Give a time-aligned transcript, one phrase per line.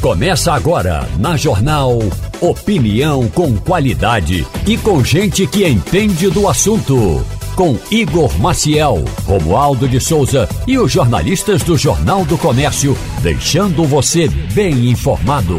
[0.00, 1.98] Começa agora na Jornal
[2.40, 7.22] Opinião com qualidade e com gente que entende do assunto.
[7.54, 14.26] Com Igor Maciel, Romualdo de Souza e os jornalistas do Jornal do Comércio, deixando você
[14.54, 15.58] bem informado.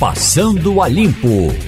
[0.00, 1.67] Passando a Limpo.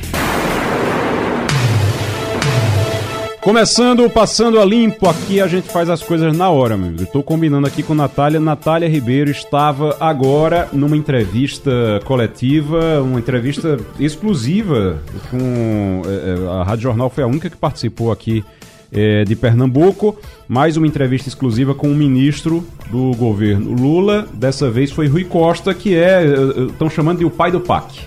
[3.51, 7.03] Começando, passando a limpo, aqui a gente faz as coisas na hora, meu amigo.
[7.03, 8.39] Estou combinando aqui com Natália.
[8.39, 16.03] Natália Ribeiro estava agora numa entrevista coletiva, uma entrevista exclusiva com.
[16.07, 18.45] É, a Rádio Jornal foi a única que participou aqui
[18.93, 20.17] é, de Pernambuco.
[20.47, 24.29] Mais uma entrevista exclusiva com o ministro do governo Lula.
[24.33, 26.23] Dessa vez foi Rui Costa, que é.
[26.71, 27.99] Estão chamando de o pai do PAC.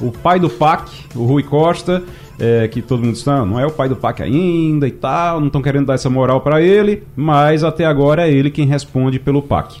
[0.00, 2.04] O pai do PAC, o Rui Costa
[2.42, 5.46] é, que todo mundo está, não é o pai do PAC ainda e tal, não
[5.46, 9.40] estão querendo dar essa moral para ele, mas até agora é ele quem responde pelo
[9.40, 9.80] PAC.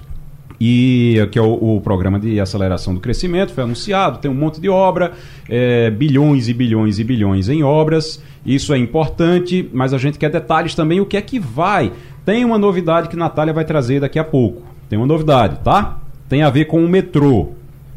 [0.60, 4.60] E que é o, o, programa de aceleração do crescimento, foi anunciado, tem um monte
[4.60, 5.10] de obra,
[5.48, 8.22] é, bilhões e bilhões e bilhões em obras.
[8.46, 11.90] Isso é importante, mas a gente quer detalhes também o que é que vai.
[12.24, 14.62] Tem uma novidade que Natália vai trazer daqui a pouco.
[14.88, 15.98] Tem uma novidade, tá?
[16.28, 17.48] Tem a ver com o metrô.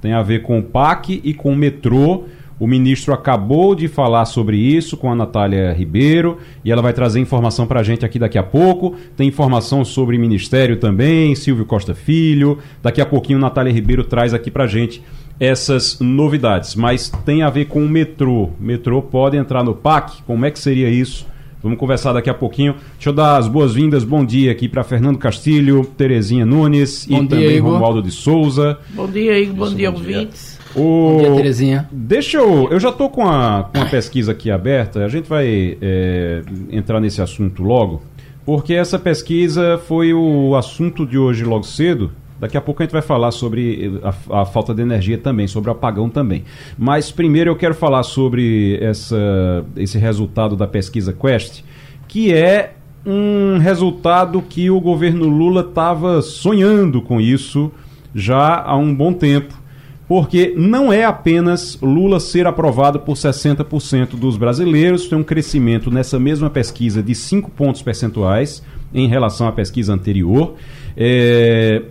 [0.02, 2.24] Tem a ver com o PAC e com o metrô.
[2.58, 7.20] O ministro acabou de falar sobre isso com a Natália Ribeiro e ela vai trazer
[7.20, 8.96] informação para a gente aqui daqui a pouco.
[9.18, 12.60] Tem informação sobre ministério também, Silvio Costa Filho.
[12.82, 15.04] Daqui a pouquinho, Natália Ribeiro traz aqui para a gente
[15.38, 16.76] essas novidades.
[16.76, 18.52] Mas tem a ver com o metrô.
[18.58, 20.24] Metrô pode entrar no PAC?
[20.24, 21.28] Como é que seria isso?
[21.62, 22.76] Vamos conversar daqui a pouquinho.
[22.94, 27.20] Deixa eu dar as boas-vindas, bom dia aqui para Fernando Castilho, Terezinha Nunes bom e
[27.20, 27.72] dia, também Igor.
[27.74, 28.78] Romualdo de Souza.
[28.92, 29.70] Bom dia, Igor.
[29.70, 30.55] Bom, dia, ouvintes.
[30.76, 31.14] O...
[31.14, 31.90] Bom dia, Terezinha.
[31.92, 32.70] Deixa eu.
[32.70, 35.06] Eu já estou com a, com a pesquisa aqui aberta.
[35.06, 38.02] A gente vai é, entrar nesse assunto logo,
[38.46, 42.12] porque essa pesquisa foi o assunto de hoje logo cedo.
[42.38, 45.70] Daqui a pouco a gente vai falar sobre a, a, falta de energia também, sobre
[45.70, 46.44] o apagão também.
[46.78, 51.64] Mas primeiro eu quero falar sobre essa, esse resultado da pesquisa Quest,
[52.10, 52.74] que é
[53.06, 57.72] um resultado que o governo Lula estava sonhando com isso
[58.14, 59.65] já há um bom tempo
[60.08, 66.20] porque não é apenas Lula ser aprovado por 60% dos brasileiros, tem um crescimento nessa
[66.20, 70.54] mesma pesquisa de 5 pontos percentuais em relação à pesquisa anterior.
[70.96, 71.82] É,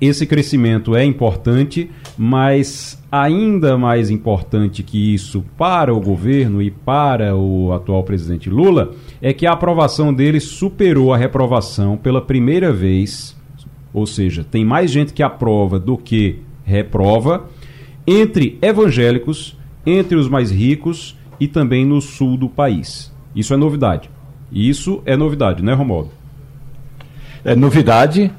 [0.00, 7.36] esse crescimento é importante, mas ainda mais importante que isso para o governo e para
[7.36, 8.90] o atual presidente Lula
[9.20, 13.36] é que a aprovação dele superou a reprovação pela primeira vez,
[13.94, 17.48] ou seja, tem mais gente que aprova do que reprova
[18.06, 19.56] entre evangélicos,
[19.86, 23.12] entre os mais ricos e também no sul do país.
[23.34, 24.10] Isso é novidade.
[24.50, 26.10] Isso é novidade, né, Romualdo?
[27.44, 28.30] É novidade.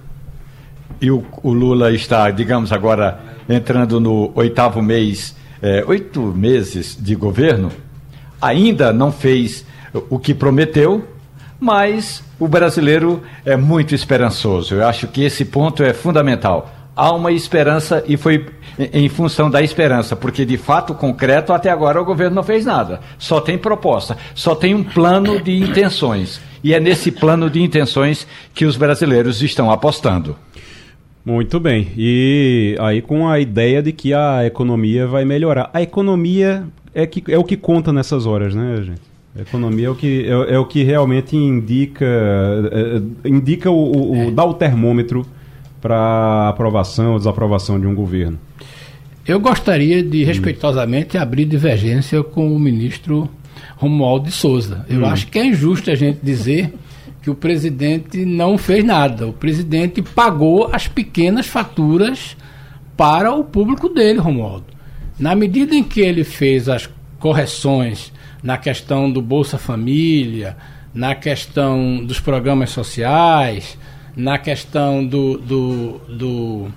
[1.02, 3.20] E o, o Lula está, digamos, agora
[3.50, 7.72] entrando no oitavo mês, é, oito meses de governo.
[8.42, 9.66] Ainda não fez
[10.10, 11.08] o que prometeu,
[11.60, 14.76] mas o brasileiro é muito esperançoso.
[14.76, 18.46] Eu acho que esse ponto é fundamental há uma esperança e foi
[18.78, 23.02] em função da esperança, porque de fato concreto até agora o governo não fez nada.
[23.18, 26.42] Só tem proposta, só tem um plano de intenções.
[26.64, 30.36] E é nesse plano de intenções que os brasileiros estão apostando.
[31.26, 31.90] Muito bem.
[31.98, 35.70] E aí com a ideia de que a economia vai melhorar.
[35.74, 39.14] A economia é, que, é o que conta nessas horas, né, gente?
[39.36, 43.76] A economia é o que, é, é o que realmente indica, é, é indica o,
[43.76, 45.26] o, o, dá o termômetro
[45.84, 48.40] para aprovação ou desaprovação de um governo?
[49.28, 53.30] Eu gostaria de, respeitosamente, abrir divergência com o ministro
[53.76, 54.86] Romualdo de Souza.
[54.90, 55.06] Eu hum.
[55.06, 56.74] acho que é injusto a gente dizer
[57.22, 59.28] que o presidente não fez nada.
[59.28, 62.38] O presidente pagou as pequenas faturas
[62.96, 64.66] para o público dele, Romualdo.
[65.20, 66.90] Na medida em que ele fez as
[67.20, 68.12] correções
[68.42, 70.56] na questão do Bolsa Família,
[70.94, 73.78] na questão dos programas sociais,
[74.16, 76.68] na questão do, do, do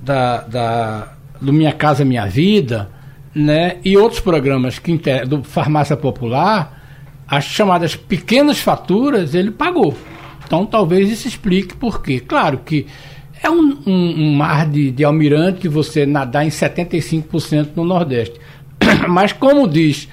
[0.00, 2.90] da, da, do Minha Casa Minha Vida,
[3.34, 3.76] né?
[3.84, 6.82] E outros programas que do Farmácia Popular,
[7.26, 9.94] as chamadas pequenas faturas ele pagou.
[10.46, 12.20] Então talvez isso explique por quê.
[12.20, 12.86] Claro que
[13.42, 18.40] é um, um, um mar de, de almirante você nadar em 75% no Nordeste.
[19.08, 20.08] Mas como diz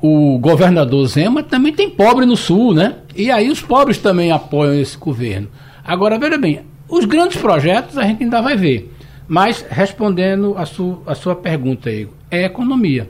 [0.00, 2.96] o governador Zema, também tem pobre no Sul, né?
[3.14, 5.48] E aí os pobres também apoiam esse governo.
[5.84, 8.92] Agora, veja bem, os grandes projetos a gente ainda vai ver.
[9.26, 13.08] Mas, respondendo a, su, a sua pergunta, Igor, é economia.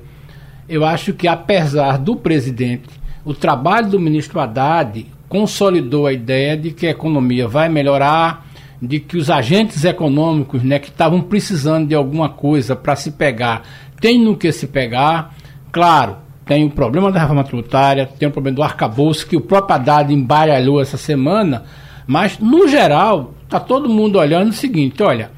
[0.69, 2.89] Eu acho que, apesar do presidente,
[3.25, 8.47] o trabalho do ministro Haddad consolidou a ideia de que a economia vai melhorar,
[8.81, 13.63] de que os agentes econômicos, né, que estavam precisando de alguma coisa para se pegar,
[14.01, 15.35] têm no que se pegar.
[15.73, 19.77] Claro, tem o problema da reforma tributária, tem o problema do arcabouço, que o próprio
[19.77, 21.65] Haddad embaralhou essa semana,
[22.07, 25.31] mas, no geral, está todo mundo olhando o seguinte: olha,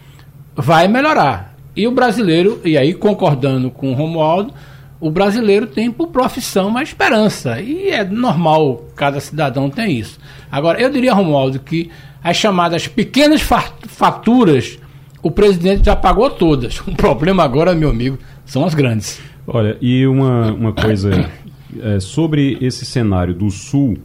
[0.54, 1.54] vai melhorar.
[1.76, 4.52] E o brasileiro, e aí concordando com o Romualdo,
[4.98, 7.60] o brasileiro tem por profissão uma esperança.
[7.60, 10.18] E é normal, cada cidadão tem isso.
[10.50, 11.90] Agora, eu diria, Romualdo, que
[12.24, 14.78] as chamadas pequenas faturas,
[15.22, 16.80] o presidente já pagou todas.
[16.88, 19.20] O problema agora, meu amigo, são as grandes.
[19.46, 21.30] Olha, e uma, uma coisa
[21.80, 23.96] é, sobre esse cenário do Sul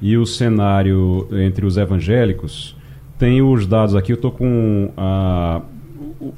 [0.00, 2.76] e o cenário entre os evangélicos,
[3.18, 5.62] tem os dados aqui, eu estou com a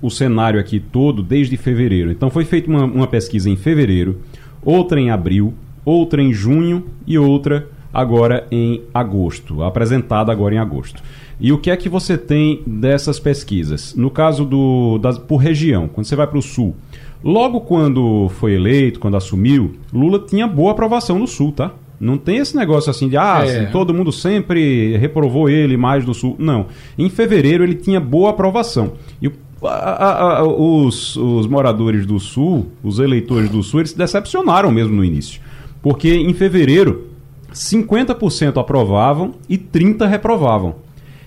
[0.02, 2.10] o cenário aqui todo desde fevereiro.
[2.10, 4.20] Então foi feita uma, uma pesquisa em fevereiro,
[4.62, 5.54] outra em abril,
[5.84, 11.02] outra em junho e outra agora em agosto, apresentada agora em agosto.
[11.40, 13.94] E o que é que você tem dessas pesquisas?
[13.94, 16.74] No caso do das, por região, quando você vai para o sul,
[17.22, 21.72] logo quando foi eleito, quando assumiu, Lula tinha boa aprovação no sul, tá?
[22.00, 23.42] Não tem esse negócio assim de, ah, é.
[23.42, 26.36] assim, todo mundo sempre reprovou ele mais no Sul.
[26.38, 26.66] Não.
[26.96, 28.92] Em fevereiro ele tinha boa aprovação.
[29.20, 29.32] E o
[29.62, 34.94] a, a, os, os moradores do Sul, os eleitores do Sul, eles se decepcionaram mesmo
[34.94, 35.40] no início.
[35.82, 37.08] Porque em fevereiro,
[37.52, 40.76] 50% aprovavam e 30% reprovavam.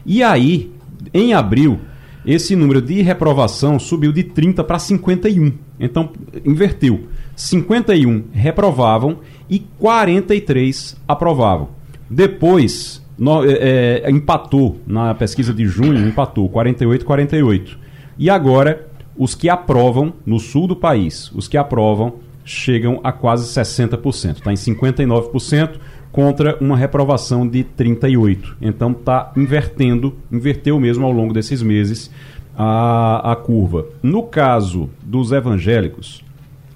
[0.05, 0.71] E aí,
[1.13, 1.79] em abril,
[2.25, 5.53] esse número de reprovação subiu de 30 para 51.
[5.79, 6.09] Então,
[6.45, 7.07] inverteu.
[7.35, 9.19] 51 reprovavam
[9.49, 11.69] e 43 aprovavam.
[12.09, 17.79] Depois, no, é, é, empatou na pesquisa de junho, empatou 48 48.
[18.17, 23.47] E agora, os que aprovam no sul do país, os que aprovam chegam a quase
[23.47, 25.71] 60%, está em 59%
[26.11, 28.57] contra uma reprovação de 38.
[28.61, 32.11] Então está invertendo, inverteu mesmo ao longo desses meses
[32.57, 33.85] a, a curva.
[34.03, 36.23] No caso dos evangélicos,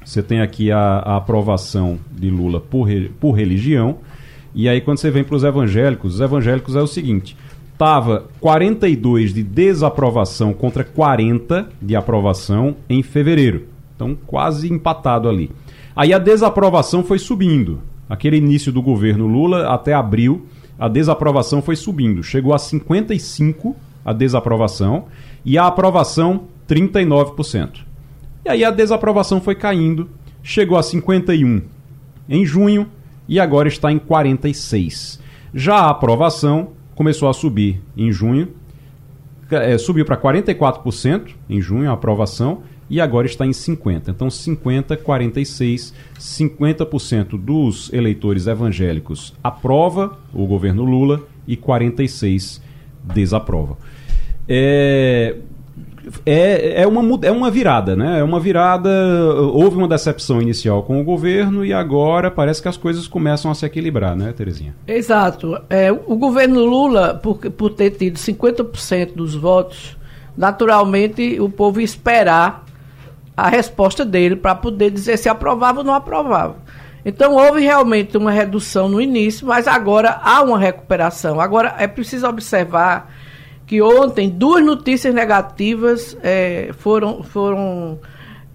[0.04, 2.88] você tem aqui a, a aprovação de Lula por,
[3.20, 3.98] por religião,
[4.54, 7.36] e aí quando você vem para os evangélicos, os evangélicos é o seguinte:
[7.74, 13.68] estava 42 de desaprovação contra 40 de aprovação em fevereiro.
[13.96, 15.52] Então, quase empatado ali.
[15.96, 17.82] Aí a desaprovação foi subindo.
[18.10, 20.46] Aquele início do governo Lula até abril,
[20.78, 22.24] a desaprovação foi subindo.
[22.24, 23.76] Chegou a 55
[24.06, 25.06] a desaprovação
[25.44, 27.80] e a aprovação 39%.
[28.46, 30.08] E aí a desaprovação foi caindo,
[30.44, 31.64] chegou a 51
[32.30, 32.88] em junho
[33.28, 35.20] e agora está em 46.
[35.54, 38.50] Já a aprovação começou a subir em junho,
[39.50, 44.10] é, subiu para 44% em junho a aprovação e agora está em 50%.
[44.10, 52.62] Então, 50%, 46%, 50% dos eleitores evangélicos aprova o governo Lula e 46%
[53.04, 53.78] desaprova.
[54.48, 55.36] É,
[56.26, 58.20] é, é, uma, é uma virada, né?
[58.20, 58.90] É uma virada.
[59.54, 63.56] Houve uma decepção inicial com o governo e agora parece que as coisas começam a
[63.56, 64.76] se equilibrar, né, Terezinha?
[64.88, 65.60] Exato.
[65.70, 69.98] É, o governo Lula, por, por ter tido 50% dos votos,
[70.38, 72.66] naturalmente o povo esperar
[73.36, 76.58] a resposta dele para poder dizer se aprovava ou não aprovava.
[77.06, 81.40] Então houve realmente uma redução no início, mas agora há uma recuperação.
[81.40, 83.14] Agora é preciso observar
[83.68, 88.00] que ontem duas notícias negativas é, foram, foram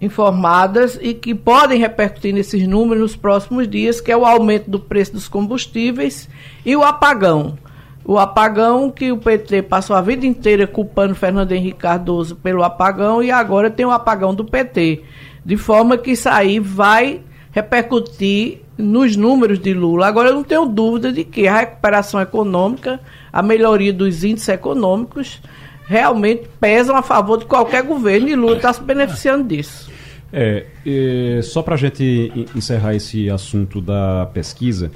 [0.01, 4.79] informadas e que podem repercutir nesses números nos próximos dias, que é o aumento do
[4.79, 6.27] preço dos combustíveis
[6.65, 7.57] e o apagão.
[8.03, 13.21] O apagão que o PT passou a vida inteira culpando Fernando Henrique Cardoso pelo apagão
[13.21, 15.03] e agora tem o apagão do PT.
[15.45, 20.07] De forma que isso aí vai repercutir nos números de Lula.
[20.07, 22.99] Agora eu não tenho dúvida de que a recuperação econômica
[23.31, 25.41] a melhoria dos índices econômicos
[25.85, 29.89] realmente pesam a favor de qualquer governo e Lula está se beneficiando disso.
[30.33, 34.91] É, é só para a gente encerrar esse assunto da pesquisa,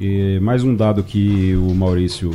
[0.00, 2.32] é, mais um dado que o Maurício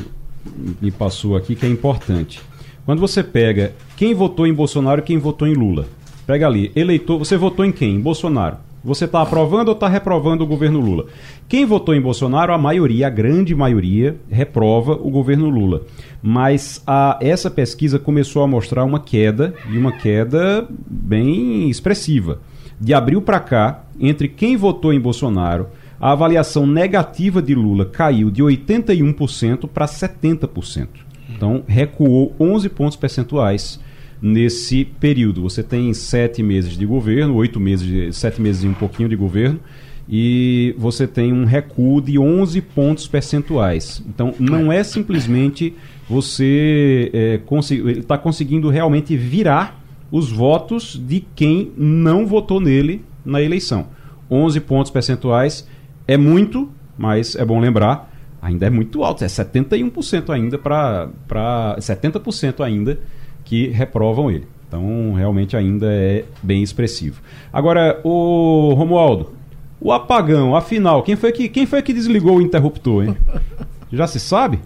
[0.81, 2.41] me passou aqui que é importante.
[2.85, 5.87] Quando você pega quem votou em Bolsonaro e quem votou em Lula,
[6.25, 7.95] pega ali, eleitor, você votou em quem?
[7.95, 8.57] Em Bolsonaro.
[8.81, 11.07] Você está aprovando ou está reprovando o governo Lula?
[11.49, 15.81] Quem votou em Bolsonaro, a maioria, a grande maioria, reprova o governo Lula.
[16.23, 22.39] Mas a, essa pesquisa começou a mostrar uma queda, e uma queda bem expressiva.
[22.79, 25.67] De abril para cá, entre quem votou em Bolsonaro,
[25.99, 30.87] a avaliação negativa de Lula caiu de 81% para 70%.
[31.35, 33.79] Então, recuou 11 pontos percentuais
[34.21, 35.41] nesse período.
[35.41, 39.59] Você tem sete meses de governo, oito meses, sete meses e um pouquinho de governo,
[40.07, 44.01] e você tem um recuo de 11 pontos percentuais.
[44.07, 45.73] Então, não é simplesmente
[46.09, 47.39] você é,
[47.71, 49.79] ele está conseguindo realmente virar
[50.11, 53.87] os votos de quem não votou nele na eleição.
[54.31, 55.67] 11 pontos percentuais
[56.09, 58.11] é muito, mas é bom lembrar,
[58.41, 62.99] ainda é muito alto, é 71% ainda para 70% ainda
[63.45, 64.47] que reprovam ele.
[64.67, 67.21] Então, realmente ainda é bem expressivo.
[67.53, 69.33] Agora, o Romualdo,
[69.79, 73.15] o apagão, afinal, quem foi que, quem foi que desligou o interruptor, hein?
[73.93, 74.59] Já se sabe?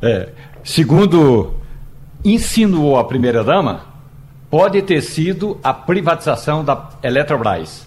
[0.00, 0.28] É,
[0.62, 1.54] segundo
[2.24, 3.91] insinuou a primeira-dama,
[4.52, 7.86] pode ter sido a privatização da Eletrobras.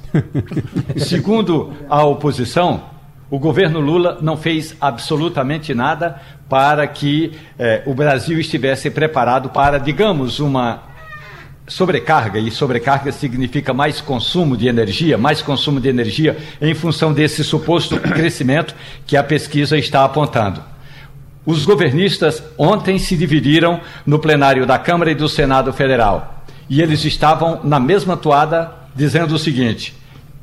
[0.97, 2.85] segundo a oposição,
[3.29, 6.19] o governo Lula não fez absolutamente nada
[6.49, 10.81] para que eh, o Brasil estivesse preparado para, digamos, uma
[11.67, 17.43] sobrecarga, e sobrecarga significa mais consumo de energia, mais consumo de energia em função desse
[17.43, 18.73] suposto crescimento
[19.05, 20.63] que a pesquisa está apontando.
[21.45, 26.31] Os governistas ontem se dividiram no plenário da Câmara e do Senado Federal.
[26.69, 29.93] E eles estavam na mesma toada dizendo o seguinte: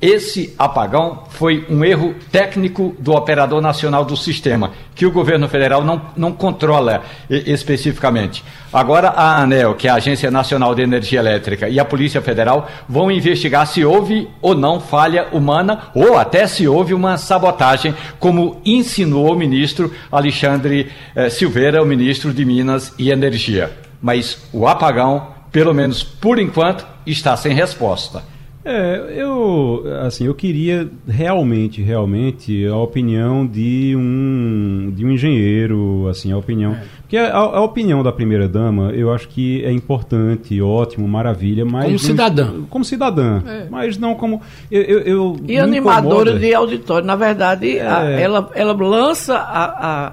[0.03, 5.85] esse apagão foi um erro técnico do operador nacional do sistema, que o governo federal
[5.85, 8.43] não, não controla especificamente.
[8.73, 12.69] Agora, a ANEL, que é a Agência Nacional de Energia Elétrica, e a Polícia Federal
[12.89, 18.61] vão investigar se houve ou não falha humana, ou até se houve uma sabotagem, como
[18.65, 23.71] insinuou o ministro Alexandre eh, Silveira, o ministro de Minas e Energia.
[24.03, 28.25] Mas o apagão, pelo menos por enquanto, está sem resposta.
[28.65, 36.31] É, eu assim, eu queria realmente, realmente a opinião de um de um engenheiro, assim,
[36.31, 36.83] a opinião, é.
[37.01, 41.87] porque a, a, opinião da primeira dama, eu acho que é importante, ótimo, maravilha, mas
[41.87, 43.67] como cidadã, como cidadã, é.
[43.69, 44.41] mas não como
[44.71, 46.39] eu, eu, eu e animadora incomoda.
[46.39, 47.85] de auditório, na verdade, é.
[47.85, 50.13] a, ela ela lança a a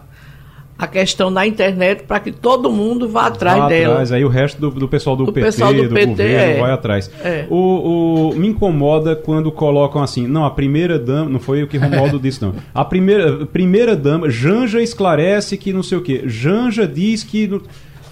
[0.88, 3.94] questão na internet para que todo mundo vá atrás vá dela.
[3.96, 6.40] Atrás, aí o resto do, do pessoal do, do PT, pessoal do, do PT, governo,
[6.40, 6.60] é.
[6.60, 7.12] vai atrás.
[7.24, 7.46] É.
[7.50, 11.78] O, o, me incomoda quando colocam assim, não, a primeira dama, não foi o que
[11.78, 12.54] Romualdo disse, não.
[12.74, 16.24] A primeira, primeira dama, Janja esclarece que não sei o quê.
[16.26, 17.50] Janja diz que.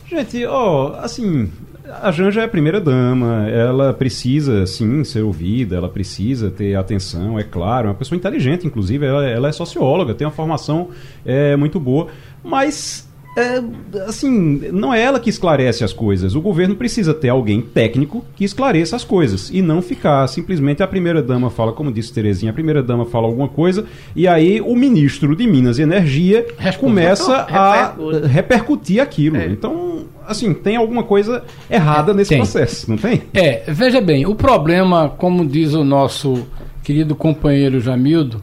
[0.09, 1.49] Gente, ó, assim,
[2.01, 7.39] a Janja é a primeira dama, ela precisa, sim, ser ouvida, ela precisa ter atenção,
[7.39, 10.89] é claro, é uma pessoa inteligente, inclusive, ela, ela é socióloga, tem uma formação
[11.25, 12.07] é, muito boa
[12.47, 13.61] mas é,
[14.07, 16.33] assim, não é ela que esclarece as coisas.
[16.33, 20.87] O governo precisa ter alguém técnico que esclareça as coisas e não ficar simplesmente a
[20.87, 23.85] primeira dama fala, como disse Terezinha, a primeira dama fala alguma coisa
[24.15, 26.47] e aí o ministro de Minas e Energia
[26.79, 27.95] começa a
[28.27, 29.37] repercutir aquilo.
[29.37, 29.45] É.
[29.45, 32.39] Então, assim, tem alguma coisa errada é, nesse tem.
[32.39, 33.21] processo, não tem?
[33.35, 36.47] É, veja bem, o problema, como diz o nosso
[36.81, 38.41] querido companheiro Jamildo,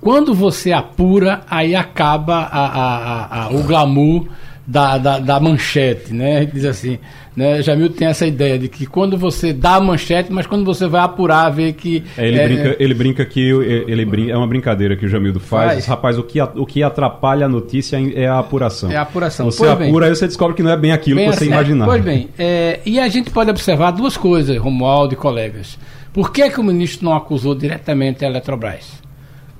[0.00, 4.28] quando você apura, aí acaba a, a, a, o glamour
[4.66, 6.38] da, da, da, manchete, né?
[6.38, 6.98] A gente diz assim,
[7.36, 7.62] né?
[7.62, 11.02] Jamil tem essa ideia de que quando você dá a manchete, mas quando você vai
[11.02, 12.02] apurar, vê que.
[12.18, 13.48] É, ele, é, brinca, ele brinca que
[13.86, 15.72] ele brinca, é uma brincadeira que o Jamildo faz.
[15.72, 15.86] faz.
[15.86, 18.90] Rapaz, o que, o que atrapalha a notícia é a apuração.
[18.90, 19.46] É a apuração.
[19.46, 21.44] Você pois apura, bem, aí você descobre que não é bem aquilo bem que você
[21.44, 21.90] assim, imaginava.
[21.90, 25.78] Pois bem, é, e a gente pode observar duas coisas, Romualdo e colegas.
[26.12, 29.05] Por que, que o ministro não acusou diretamente a Eletrobras?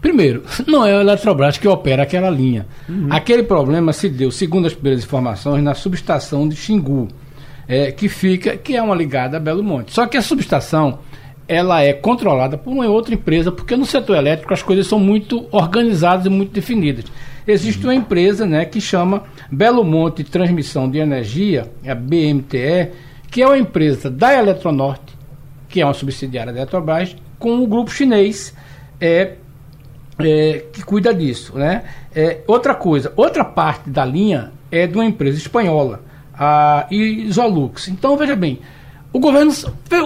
[0.01, 2.67] Primeiro, não é a Eletrobras que opera aquela linha.
[2.89, 3.09] Uhum.
[3.11, 7.09] Aquele problema se deu, segundo as primeiras informações, na subestação de Xingu,
[7.69, 9.93] é, que fica, que é uma ligada a Belo Monte.
[9.93, 10.99] Só que a subestação
[11.49, 15.47] ela é controlada por uma outra empresa, porque no setor elétrico as coisas são muito
[15.53, 17.05] organizadas e muito definidas.
[17.47, 17.93] Existe uhum.
[17.93, 22.91] uma empresa né, que chama Belo Monte Transmissão de Energia, a BMTE,
[23.31, 25.17] que é uma empresa da Eletronorte,
[25.69, 28.55] que é uma subsidiária da Eletrobras, com o grupo chinês
[29.01, 29.35] é,
[30.19, 31.57] é, que cuida disso.
[31.57, 31.83] Né?
[32.15, 36.03] É, outra coisa, outra parte da linha é de uma empresa espanhola,
[36.35, 37.89] a Isolux.
[37.89, 38.61] Então, veja bem,
[39.13, 39.53] o governo,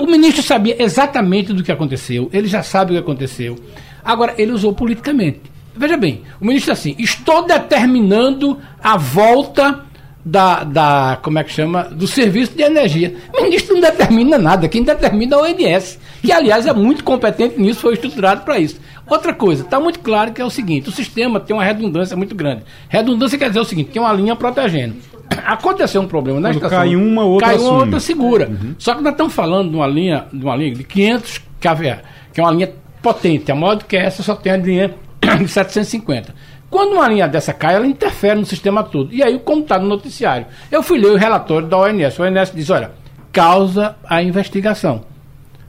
[0.01, 3.59] o ministro sabia exatamente do que aconteceu, ele já sabe o que aconteceu.
[4.05, 5.43] Agora, ele usou politicamente.
[5.75, 9.85] Veja bem, o ministro assim, estou determinando a volta
[10.25, 13.15] da, da, como é que chama, do serviço de energia.
[13.37, 17.61] O ministro não determina nada, quem determina é o ONS, que aliás é muito competente
[17.61, 18.81] nisso, foi estruturado para isso.
[19.11, 22.35] Outra coisa, está muito claro que é o seguinte: o sistema tem uma redundância muito
[22.35, 22.63] grande.
[22.89, 24.95] Redundância quer dizer o seguinte: tem uma linha protegendo.
[25.45, 26.79] Aconteceu um problema na Quando estação.
[26.79, 28.49] Cai uma, outra Cai uma, outra segura.
[28.49, 28.75] Uhum.
[28.79, 32.41] Só que nós estamos falando de uma linha de, uma linha de 500 kVA, que
[32.41, 32.73] é uma linha
[33.03, 33.51] potente.
[33.51, 34.95] A maior do que essa só tem a linha
[35.43, 36.33] de 750.
[36.71, 39.13] Quando uma linha dessa cai, ela interfere no sistema todo.
[39.13, 42.19] E aí, como está no noticiário, eu fui ler o relatório da ONS.
[42.19, 42.93] O ONS diz: olha,
[43.33, 45.03] causa a investigação.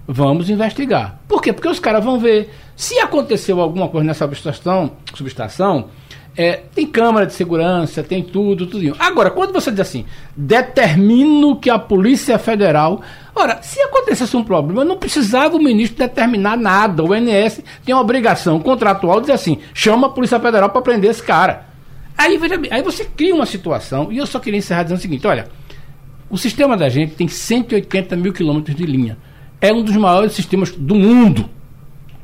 [0.08, 1.20] vamos investigar.
[1.28, 1.52] Por quê?
[1.52, 5.90] Porque os caras vão ver se aconteceu alguma coisa nessa subestação, subestação
[6.36, 8.96] é, tem câmara de segurança, tem tudo, tudo.
[9.00, 10.06] Agora, quando você diz assim,
[10.36, 13.02] determino que a Polícia Federal.
[13.34, 17.04] Ora, se acontecesse um problema, não precisava o ministro determinar nada.
[17.04, 21.12] O INS tem uma obrigação contratual de dizer assim: chama a Polícia Federal para prender
[21.12, 21.66] esse cara.
[22.18, 25.02] Aí, veja bem, aí você cria uma situação, e eu só queria encerrar dizendo o
[25.02, 25.48] seguinte: olha,
[26.30, 29.18] o sistema da gente tem 180 mil quilômetros de linha.
[29.60, 31.50] É um dos maiores sistemas do mundo,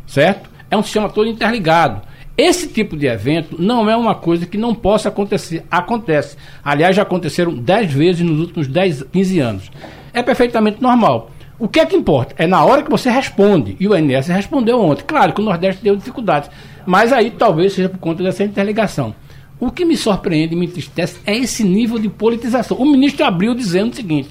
[0.05, 0.49] certo?
[0.69, 2.01] É um sistema todo interligado.
[2.37, 5.65] Esse tipo de evento não é uma coisa que não possa acontecer.
[5.71, 6.37] Acontece.
[6.63, 9.71] Aliás, já aconteceram 10 vezes nos últimos 10, 15 anos.
[10.17, 11.29] É perfeitamente normal.
[11.59, 12.33] O que é que importa?
[12.39, 13.77] É na hora que você responde.
[13.79, 15.03] E o INS respondeu ontem.
[15.05, 16.49] Claro que o Nordeste deu dificuldades.
[16.87, 19.13] Mas aí talvez seja por conta dessa interligação.
[19.59, 22.77] O que me surpreende e me entristece é esse nível de politização.
[22.77, 24.29] O ministro abriu dizendo o seguinte: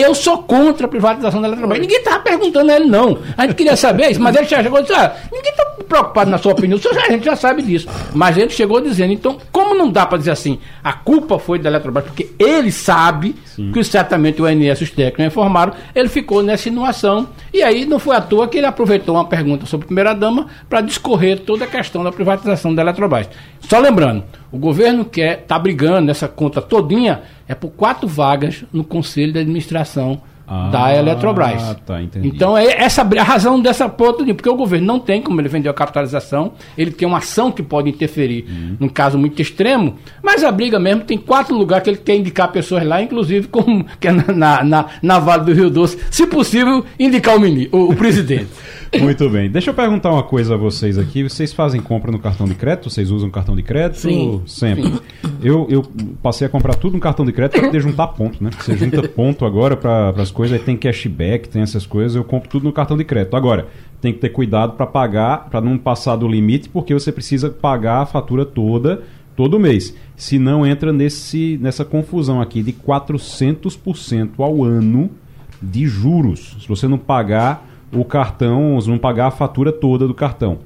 [0.00, 1.80] eu sou contra a privatização da Eletrobras.
[1.80, 3.18] Ninguém estava perguntando a ele, não.
[3.36, 6.30] A gente queria saber isso, mas ele já chegou e disse: ah, ninguém está preocupado
[6.30, 7.88] na sua opinião, a gente já sabe disso.
[8.14, 11.68] Mas ele chegou dizendo, então, como não dá para dizer assim, a culpa foi da
[11.68, 13.72] Eletrobras, porque ele sabe Sim.
[13.72, 17.28] que certamente o INS, os técnicos informaram, ele ficou nessa insinuação.
[17.52, 20.80] E aí não foi à toa que ele aproveitou uma pergunta sobre a primeira-dama para
[20.80, 23.28] discorrer toda a questão da privatização da Eletrobras.
[23.60, 28.82] Só lembrando, o governo quer, está brigando nessa conta todinha, é por quatro vagas no
[28.82, 31.76] Conselho de Administração ah, da Eletrobras.
[31.84, 35.48] Tá, então é essa a razão dessa ponta, porque o governo não tem como ele
[35.48, 38.76] vender a capitalização, ele tem uma ação que pode interferir uhum.
[38.80, 42.50] num caso muito extremo, mas a briga mesmo tem quatro lugares que ele quer indicar
[42.50, 46.84] pessoas lá, inclusive como que é na, na, na Vale do Rio Doce, se possível,
[46.98, 48.48] indicar o, mini, o, o presidente.
[49.00, 49.50] Muito bem.
[49.50, 51.22] Deixa eu perguntar uma coisa a vocês aqui.
[51.22, 52.88] Vocês fazem compra no cartão de crédito?
[52.88, 53.98] Vocês usam cartão de crédito?
[53.98, 54.42] Sim.
[54.46, 54.84] Sempre.
[54.84, 54.98] Sim.
[55.42, 55.82] Eu, eu
[56.22, 58.50] passei a comprar tudo no cartão de crédito para poder juntar ponto, né?
[58.58, 62.48] Você junta ponto agora para as coisas, aí tem cashback, tem essas coisas, eu compro
[62.48, 63.36] tudo no cartão de crédito.
[63.36, 63.66] Agora,
[64.00, 68.02] tem que ter cuidado para pagar, para não passar do limite, porque você precisa pagar
[68.02, 69.02] a fatura toda
[69.34, 69.96] todo mês.
[70.14, 75.10] Se não entra nesse, nessa confusão aqui de 400% ao ano
[75.60, 76.56] de juros.
[76.60, 80.58] Se você não pagar o cartão, não pagar a fatura toda do cartão.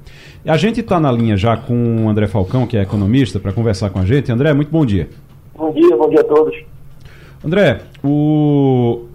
[0.45, 3.89] A gente está na linha já com o André Falcão, que é economista, para conversar
[3.89, 4.31] com a gente.
[4.31, 5.09] André, muito bom dia.
[5.57, 6.55] Bom dia, bom dia a todos.
[7.43, 9.05] André, o,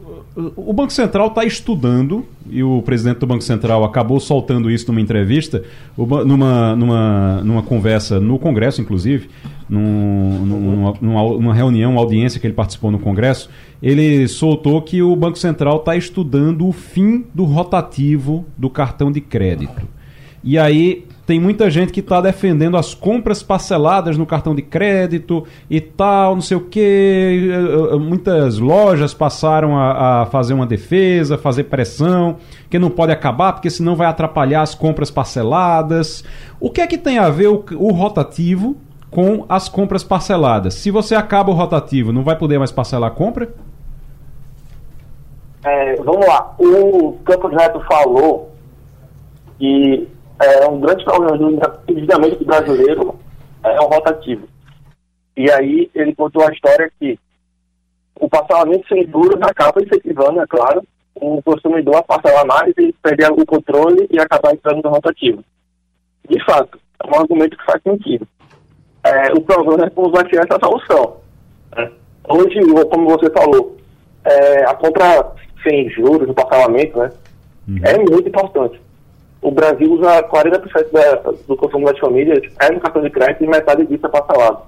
[0.55, 5.01] o Banco Central está estudando, e o presidente do Banco Central acabou soltando isso numa
[5.01, 5.65] entrevista,
[5.97, 9.29] numa, numa, numa conversa no Congresso, inclusive,
[9.69, 10.95] num, numa,
[11.33, 13.51] numa, reunião, uma audiência que ele participou no Congresso,
[13.83, 19.21] ele soltou que o Banco Central está estudando o fim do rotativo do cartão de
[19.21, 19.89] crédito.
[20.45, 25.45] E aí tem muita gente que está defendendo as compras parceladas no cartão de crédito
[25.69, 27.51] e tal, não sei o que.
[28.01, 32.39] Muitas lojas passaram a, a, fazer uma defesa, fazer pressão,
[32.71, 36.25] que não pode acabar porque senão vai atrapalhar as compras parceladas.
[36.59, 38.79] O que é que tem a ver o, o rotativo
[39.11, 40.73] com as compras parceladas.
[40.77, 43.53] Se você acaba o rotativo, não vai poder mais parcelar a compra?
[45.63, 46.55] É, vamos lá.
[46.59, 48.51] O Campo Neto falou
[49.59, 50.09] que
[50.41, 53.19] é um grande problema do endividamento brasileiro
[53.65, 54.49] é o rotativo.
[55.37, 57.19] E aí ele contou a história que
[58.21, 60.83] o parcelamento sem juros acaba incentivando, é claro,
[61.15, 65.45] o consumidor a parcelar mais e perder o controle e acabar entrando no rotativo.
[66.29, 68.27] De fato, é um argumento que faz sentido
[69.05, 71.17] é, o problema é ser essa solução.
[71.77, 71.91] Né?
[72.29, 73.77] Hoje, como você falou,
[74.25, 77.11] é, a compra sem juros, o parcelamento, né,
[77.69, 77.79] uhum.
[77.85, 78.81] é muito importante.
[79.41, 83.47] O Brasil usa 40% da, do consumo das famílias é no cartão de crédito e
[83.47, 84.63] metade disso é parcelado.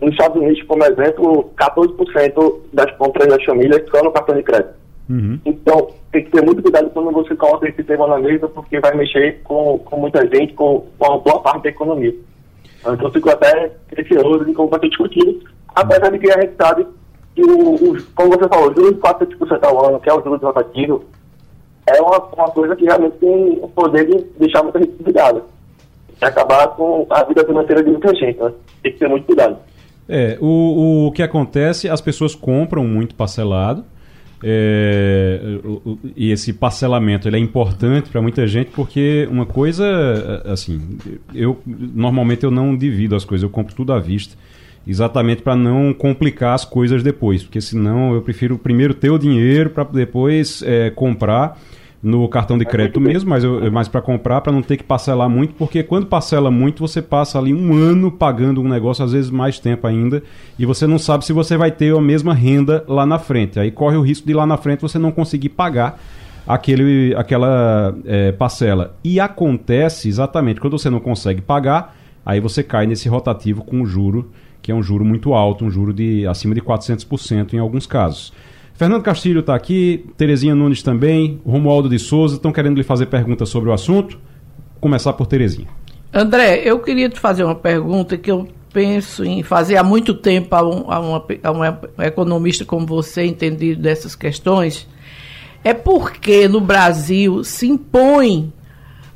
[0.00, 4.74] Nos Estados Unidos, como exemplo, 14% das compras das famílias são no cartão de crédito.
[5.08, 5.40] Uhum.
[5.44, 8.94] Então, tem que ter muito cuidado quando você coloca esse tema na mesa, porque vai
[8.94, 12.14] mexer com, com muita gente, com, com uma boa parte da economia.
[12.86, 15.40] Então ficou até receoso de como vai ser discutido,
[15.74, 16.86] apesar de que a gente sabe
[17.34, 20.40] que, o, o como você falou, juros de 4% ao ano, que é o juros
[20.40, 21.04] rotativo,
[21.96, 25.42] é uma, uma coisa que realmente tem o poder de deixar muita gente desligada.
[26.20, 28.52] E acabar com a vida financeira de muita gente, né?
[28.82, 29.56] Tem que ter muito cuidado.
[30.08, 33.84] É, o, o que acontece, as pessoas compram muito parcelado,
[34.42, 35.40] é,
[36.16, 39.84] e esse parcelamento ele é importante para muita gente porque uma coisa
[40.44, 40.96] assim
[41.34, 44.36] eu normalmente eu não divido as coisas eu compro tudo à vista
[44.86, 49.70] exatamente para não complicar as coisas depois porque senão eu prefiro primeiro ter o dinheiro
[49.70, 51.60] para depois é, comprar
[52.02, 55.28] no cartão de crédito mesmo, mas, eu, mas para comprar, para não ter que parcelar
[55.28, 59.30] muito, porque quando parcela muito, você passa ali um ano pagando um negócio, às vezes
[59.30, 60.22] mais tempo ainda,
[60.58, 63.58] e você não sabe se você vai ter a mesma renda lá na frente.
[63.58, 66.00] Aí corre o risco de lá na frente você não conseguir pagar
[66.46, 68.94] aquele, aquela é, parcela.
[69.02, 73.86] E acontece exatamente quando você não consegue pagar, aí você cai nesse rotativo com um
[73.86, 74.30] juro,
[74.62, 78.32] que é um juro muito alto, um juro de acima de 400% em alguns casos.
[78.78, 83.48] Fernando Castilho está aqui, Terezinha Nunes também, Romualdo de Souza estão querendo lhe fazer perguntas
[83.48, 84.16] sobre o assunto.
[84.74, 85.66] Vou começar por Terezinha.
[86.14, 90.54] André, eu queria te fazer uma pergunta que eu penso em fazer há muito tempo
[90.54, 94.86] a, um, a, uma, a uma economista como você, entendido dessas questões.
[95.64, 98.52] É porque no Brasil se impõe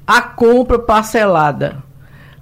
[0.04, 1.84] a compra parcelada.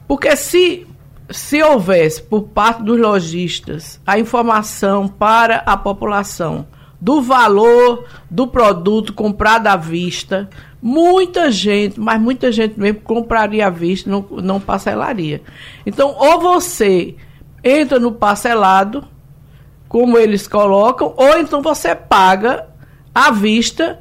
[0.08, 0.86] Porque se,
[1.28, 6.66] se houvesse por parte dos lojistas a informação para a população
[7.00, 10.48] do valor do produto comprado à vista,
[10.82, 15.42] muita gente, mas muita gente mesmo compraria à vista, não, não parcelaria.
[15.86, 17.14] Então, ou você
[17.64, 19.04] entra no parcelado,
[19.88, 22.66] como eles colocam, ou então você paga
[23.14, 23.98] à vista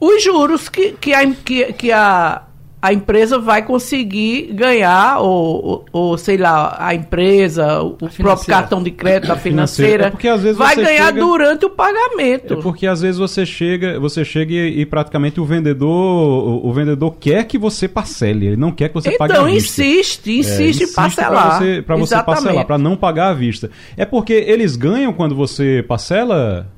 [0.00, 2.43] os juros que, que, a, que, que a,
[2.84, 8.46] a empresa vai conseguir ganhar, ou, ou, ou sei lá, a empresa, o a próprio
[8.46, 11.18] cartão de crédito, a financeira, é vai ganhar chega...
[11.18, 12.52] durante o pagamento.
[12.52, 16.72] É porque às vezes você chega, você chega e, e, praticamente o vendedor, o, o,
[16.74, 19.80] vendedor quer que você parcele, ele não quer que você então, pague à vista.
[19.80, 21.58] Então insiste, insiste é, em parcelar.
[21.86, 23.70] Para você, você parcelar, para não pagar à vista.
[23.96, 26.68] É porque eles ganham quando você parcela?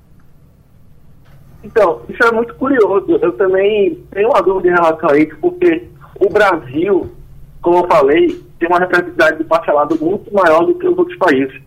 [1.66, 3.18] Então, isso é muito curioso.
[3.20, 5.88] Eu também tenho uma dúvida em relação a isso, porque
[6.20, 7.10] o Brasil,
[7.60, 11.60] como eu falei, tem uma necessidade de parcelado muito maior do que os outros países.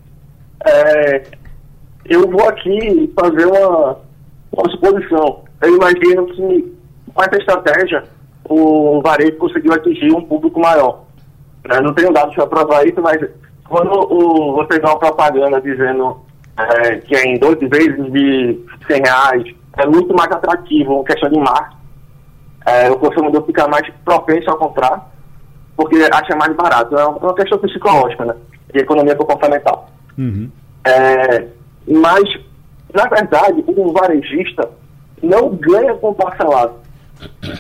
[0.66, 1.24] É,
[2.06, 3.98] eu vou aqui fazer uma,
[4.52, 5.44] uma suposição.
[5.62, 6.76] Eu imagino que
[7.14, 8.04] com essa estratégia
[8.46, 11.04] o varejo conseguiu atingir um público maior.
[11.70, 13.20] Eu não tenho dados para provar isso, mas
[13.68, 16.18] quando o, você vê uma propaganda dizendo
[16.58, 19.44] é, que é em 12 vezes de 100 reais,
[19.78, 21.79] é muito mais atrativo, uma questão de marketing
[22.66, 25.10] é, o consumidor fica mais propenso a comprar
[25.76, 26.98] porque acha mais barato.
[26.98, 28.36] É uma questão psicológica, né?
[28.74, 29.90] De economia comportamental.
[30.18, 30.52] Uhum.
[30.84, 31.48] É,
[31.88, 32.24] mas,
[32.94, 34.70] na verdade, o varejista
[35.24, 36.74] não ganha com parcelado.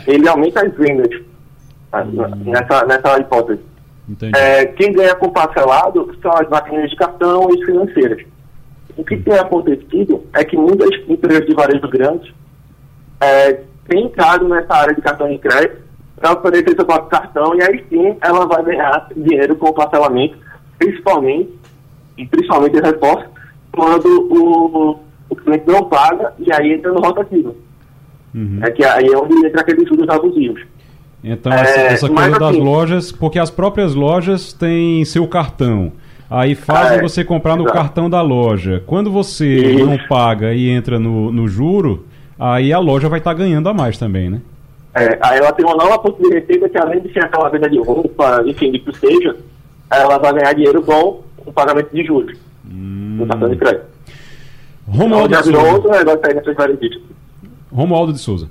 [0.05, 1.09] Ele aumenta as vendas
[1.93, 2.51] uhum.
[2.51, 3.61] nessa, nessa hipótese.
[4.35, 8.25] É, quem ganha com parcelado são as máquinas de cartão e as financeiras.
[8.97, 12.33] O que tem acontecido é que muitas empresas de varejo grandes
[13.21, 15.81] é, tem entrado nessa área de cartão de crédito
[16.15, 20.37] para oferecer seu próprio cartão e aí sim ela vai ganhar dinheiro com o parcelamento,
[20.77, 21.49] principalmente,
[22.17, 23.25] e principalmente eu reforço,
[23.71, 24.99] quando o,
[25.29, 27.55] o cliente não paga e aí entra no rotativo.
[28.33, 28.59] Uhum.
[28.61, 30.61] É que aí é onde entra aqueles juros abusivos.
[31.23, 35.91] Então, essa, é, essa coisa das assim, lojas, porque as próprias lojas têm seu cartão.
[36.29, 37.77] Aí fazem é, você comprar no exato.
[37.77, 38.83] cartão da loja.
[38.85, 39.85] Quando você Isso.
[39.85, 42.05] não paga e entra no, no juro,
[42.39, 44.41] aí a loja vai estar tá ganhando a mais também, né?
[44.95, 47.69] É, aí ela tem uma nova fonte de receita que além de ser aquela venda
[47.69, 49.35] de roupa, enfim, de que seja,
[49.91, 53.17] ela vai ganhar dinheiro com o pagamento de juros hum.
[53.19, 53.85] no cartão de crédito.
[54.87, 55.71] Romualdo então, de Souza.
[55.71, 57.01] outro negócio aí nessas
[57.71, 58.49] Romualdo de Souza.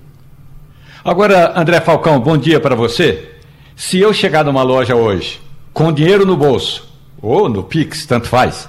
[1.04, 3.32] Agora, André Falcão, bom dia para você.
[3.74, 5.40] Se eu chegar numa loja hoje
[5.72, 6.88] com dinheiro no bolso,
[7.20, 8.68] ou no Pix, tanto faz,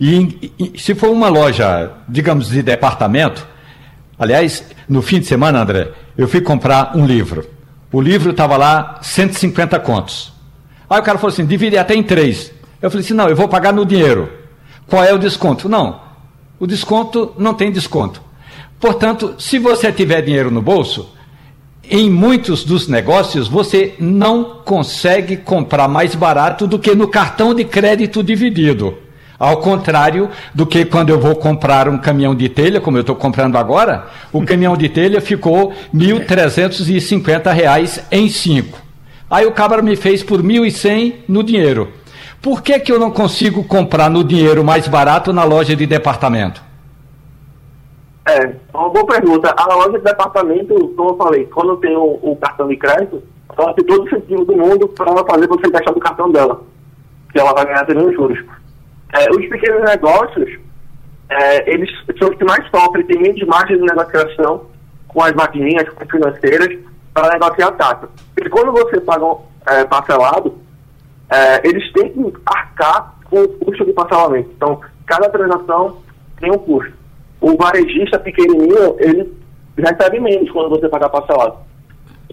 [0.00, 3.46] e, e se for uma loja, digamos, de departamento,
[4.24, 7.46] Aliás, no fim de semana, André, eu fui comprar um livro.
[7.92, 10.32] O livro estava lá 150 contos.
[10.88, 12.50] Aí o cara falou assim: divide até em três.
[12.80, 14.32] Eu falei assim: não, eu vou pagar no dinheiro.
[14.86, 15.68] Qual é o desconto?
[15.68, 16.00] Não,
[16.58, 18.22] o desconto não tem desconto.
[18.80, 21.14] Portanto, se você tiver dinheiro no bolso,
[21.90, 27.64] em muitos dos negócios você não consegue comprar mais barato do que no cartão de
[27.64, 28.96] crédito dividido.
[29.38, 33.16] Ao contrário do que quando eu vou comprar um caminhão de telha, como eu estou
[33.16, 38.78] comprando agora, o caminhão de telha ficou R$ 1.350 em 5.
[39.28, 41.88] Aí o cabra me fez por R$ 1.100 no dinheiro.
[42.40, 46.62] Por que, que eu não consigo comprar no dinheiro mais barato na loja de departamento?
[48.26, 49.52] É, uma boa pergunta.
[49.56, 53.22] A loja de departamento, como eu falei, quando tem o, o cartão de crédito,
[53.56, 56.60] ela tem todo o sentido do mundo para fazer você gastar do cartão dela.
[57.32, 58.38] Que ela vai ganhar os juros.
[59.14, 60.58] É, os pequenos negócios,
[61.30, 64.66] é, eles são os que mais sofrem, tem menos margem de negociação
[65.06, 66.78] com as maquininhas, com as financeiras,
[67.12, 68.08] para negociar taxa.
[68.34, 69.24] Porque quando você paga
[69.68, 70.58] é, parcelado,
[71.30, 74.50] é, eles têm que arcar com o custo de parcelamento.
[74.56, 76.02] Então, cada transação
[76.40, 76.92] tem um custo.
[77.40, 79.32] O varejista pequenininho, ele
[79.78, 81.58] recebe menos quando você pagar parcelado.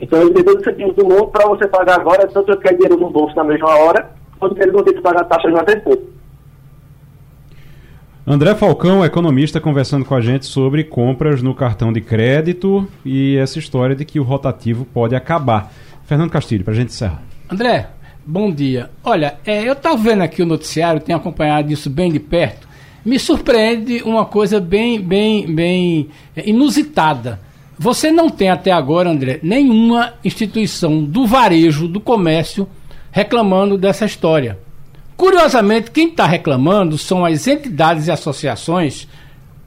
[0.01, 2.97] Então, ele tem todo sentido do mundo para você pagar agora, tanto que é dinheiro
[2.97, 6.01] no bolso na mesma hora, quanto que ele não tem que pagar taxas na terceira.
[8.31, 13.59] André Falcão, economista, conversando com a gente sobre compras no cartão de crédito e essa
[13.59, 15.69] história de que o rotativo pode acabar.
[16.05, 17.21] Fernando Castilho, para a gente encerrar.
[17.49, 17.89] André,
[18.25, 18.89] bom dia.
[19.03, 22.69] Olha, é, eu estava vendo aqui o noticiário, tenho acompanhado isso bem de perto.
[23.03, 27.37] Me surpreende uma coisa bem, bem, bem é, inusitada.
[27.77, 32.65] Você não tem até agora, André, nenhuma instituição do varejo, do comércio,
[33.11, 34.57] reclamando dessa história.
[35.21, 39.07] Curiosamente, quem está reclamando são as entidades e associações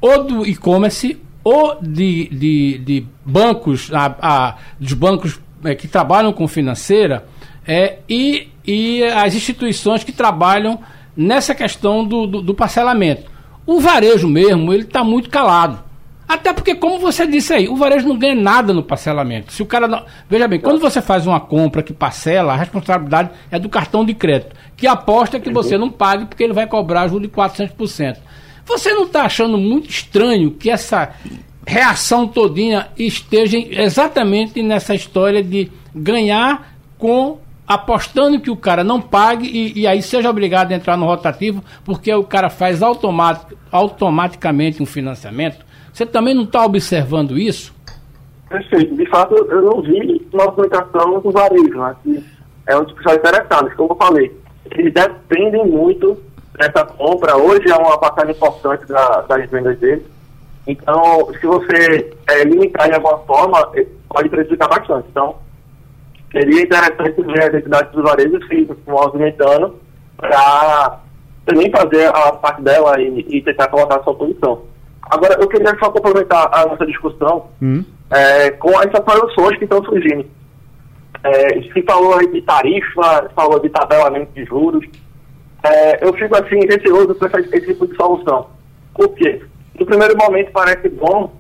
[0.00, 6.32] ou do e-commerce ou de, de, de bancos, a, a, dos bancos é, que trabalham
[6.32, 7.24] com financeira
[7.64, 10.80] é, e, e as instituições que trabalham
[11.16, 13.30] nessa questão do, do, do parcelamento.
[13.64, 15.83] O varejo mesmo, ele está muito calado.
[16.26, 19.52] Até porque, como você disse aí, o varejo não ganha nada no parcelamento.
[19.52, 20.04] Se o cara não...
[20.28, 24.14] Veja bem, quando você faz uma compra que parcela, a responsabilidade é do cartão de
[24.14, 28.16] crédito, que aposta que você não pague porque ele vai cobrar juros de 400%.
[28.64, 31.12] Você não está achando muito estranho que essa
[31.66, 39.46] reação todinha esteja exatamente nessa história de ganhar com apostando que o cara não pague
[39.46, 44.82] e, e, aí seja obrigado a entrar no rotativo porque o cara faz automatic, automaticamente
[44.82, 47.72] um financiamento você também não está observando isso?
[48.48, 48.96] Perfeito.
[48.96, 51.94] De fato, eu não vi uma comunicação com varejo, né?
[52.66, 54.36] é um tipo de interessante, como eu falei.
[54.72, 56.20] Eles dependem muito
[56.58, 57.36] dessa compra.
[57.36, 60.02] Hoje é uma passagem importante da, das vendas deles.
[60.66, 65.06] Então, se você é, limitar de alguma forma, eh, pode prejudicar bastante.
[65.12, 65.36] Então,
[66.32, 69.78] seria interessante ver as entidades do varejo se movimentando
[70.16, 70.98] para
[71.46, 74.73] também fazer a parte dela e, e tentar colocar a sua posição.
[75.14, 77.84] Agora, eu queria só complementar a nossa discussão hum.
[78.10, 80.26] é, com essas soluções que estão surgindo.
[81.22, 84.84] É, se falou aí de tarifa, falou de tabelamento de juros.
[85.62, 88.48] É, eu fico assim, receoso com esse tipo de solução.
[88.92, 89.40] Por quê?
[89.78, 91.32] No primeiro momento parece bom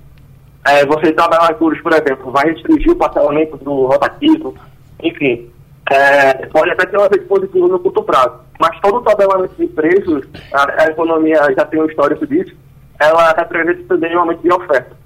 [0.66, 4.54] é, você tabelar juros, por exemplo, vai restringir o parcelamento do rotativo,
[5.02, 5.50] enfim.
[5.90, 8.40] É, pode até ter um efeito positivo no curto prazo.
[8.58, 12.54] Mas todo o tabelamento de preços, a, a economia já tem um histórico disso,
[12.98, 14.96] ela representa também um aumento de oferta.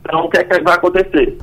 [0.00, 1.38] Então, o que é que vai acontecer?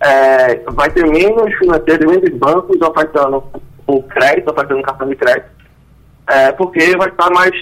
[0.00, 3.44] É, vai ter menos financeiros, menos bancos ofertando
[3.86, 5.50] o crédito, ofertando cartão de crédito,
[6.28, 7.52] é, porque vai estar mais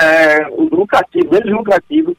[0.00, 2.16] é, lucrativo, menos lucrativo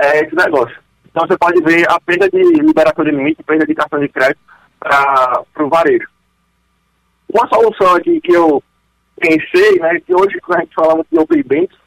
[0.00, 0.76] é, esse negócio.
[1.10, 4.40] Então, você pode ver a perda de liberação de limite, perda de cartão de crédito
[4.80, 6.08] para o varejo.
[7.28, 8.62] Uma solução aqui que eu
[9.18, 11.78] pensei, né, que hoje, quando a gente fala muito de open banks,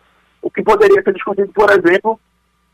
[0.41, 2.19] o que poderia ser discutido, por exemplo,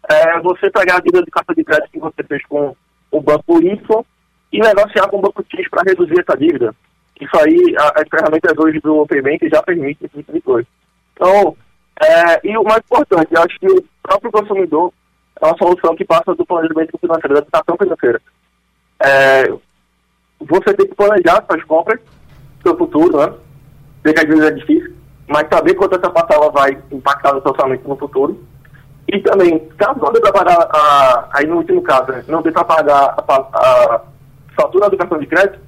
[0.10, 2.76] é você pegar a dívida de carta de crédito que você fez com
[3.12, 4.06] o banco Y
[4.52, 6.76] e negociar com o banco X para reduzir essa dívida.
[7.20, 10.68] Isso aí, as ferramentas hoje do Open Bank já permitem esse tipo de coisa.
[11.14, 11.56] Então,
[12.02, 14.92] é, e o mais importante, eu acho que o próprio consumidor
[15.40, 18.22] é uma solução que passa do planejamento financeiro, da educação financeira.
[19.04, 19.44] É,
[20.40, 22.00] você tem que planejar suas compras,
[22.64, 23.34] seu futuro, né?
[24.04, 24.96] Sei que às vezes é difícil,
[25.28, 28.44] mas saber quanto essa parcela vai impactar no seu orçamento no futuro
[29.08, 32.52] e também, caso não dê para pagar, a, aí no último caso, né, não dê
[32.52, 34.02] para pagar a, a,
[34.56, 35.60] fatura do cartão de crédito,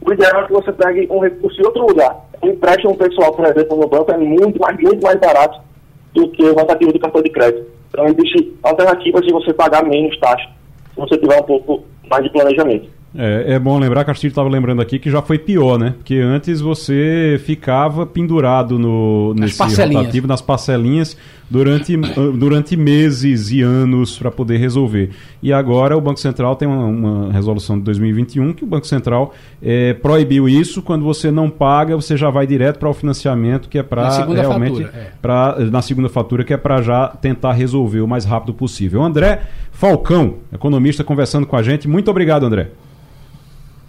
[0.00, 2.16] o ideal é que você pegue um recurso em outro lugar.
[2.42, 5.60] Um empréstimo pessoal, por exemplo, no banco é muito mais, muito mais barato
[6.14, 7.66] do que o rotativo do cartão de crédito.
[7.88, 10.48] Então, existe alternativas de você pagar menos taxa,
[10.94, 12.97] se você tiver um pouco mais de planejamento.
[13.14, 15.94] É, é bom lembrar, Castilho estava lembrando aqui que já foi pior, né?
[15.96, 21.16] Porque antes você ficava pendurado no, nesse rotativo, nas parcelinhas,
[21.48, 25.10] durante, durante meses e anos para poder resolver.
[25.42, 29.34] E agora o Banco Central tem uma, uma resolução de 2021 que o Banco Central
[29.62, 30.82] é, proibiu isso.
[30.82, 34.82] Quando você não paga, você já vai direto para o financiamento, que é para realmente.
[34.82, 35.12] Fatura, é.
[35.22, 39.02] Pra, na segunda fatura, que é para já tentar resolver o mais rápido possível.
[39.02, 39.40] André
[39.72, 41.88] Falcão, economista, conversando com a gente.
[41.88, 42.68] Muito obrigado, André.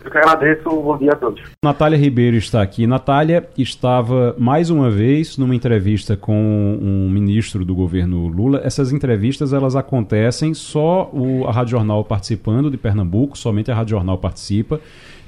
[0.03, 1.41] Eu que agradeço, bom dia a todos.
[1.63, 2.87] Natália Ribeiro está aqui.
[2.87, 8.61] Natália estava mais uma vez numa entrevista com um ministro do governo Lula.
[8.63, 13.91] Essas entrevistas elas acontecem só o, a Rádio Jornal participando de Pernambuco, somente a Rádio
[13.97, 14.79] Jornal participa,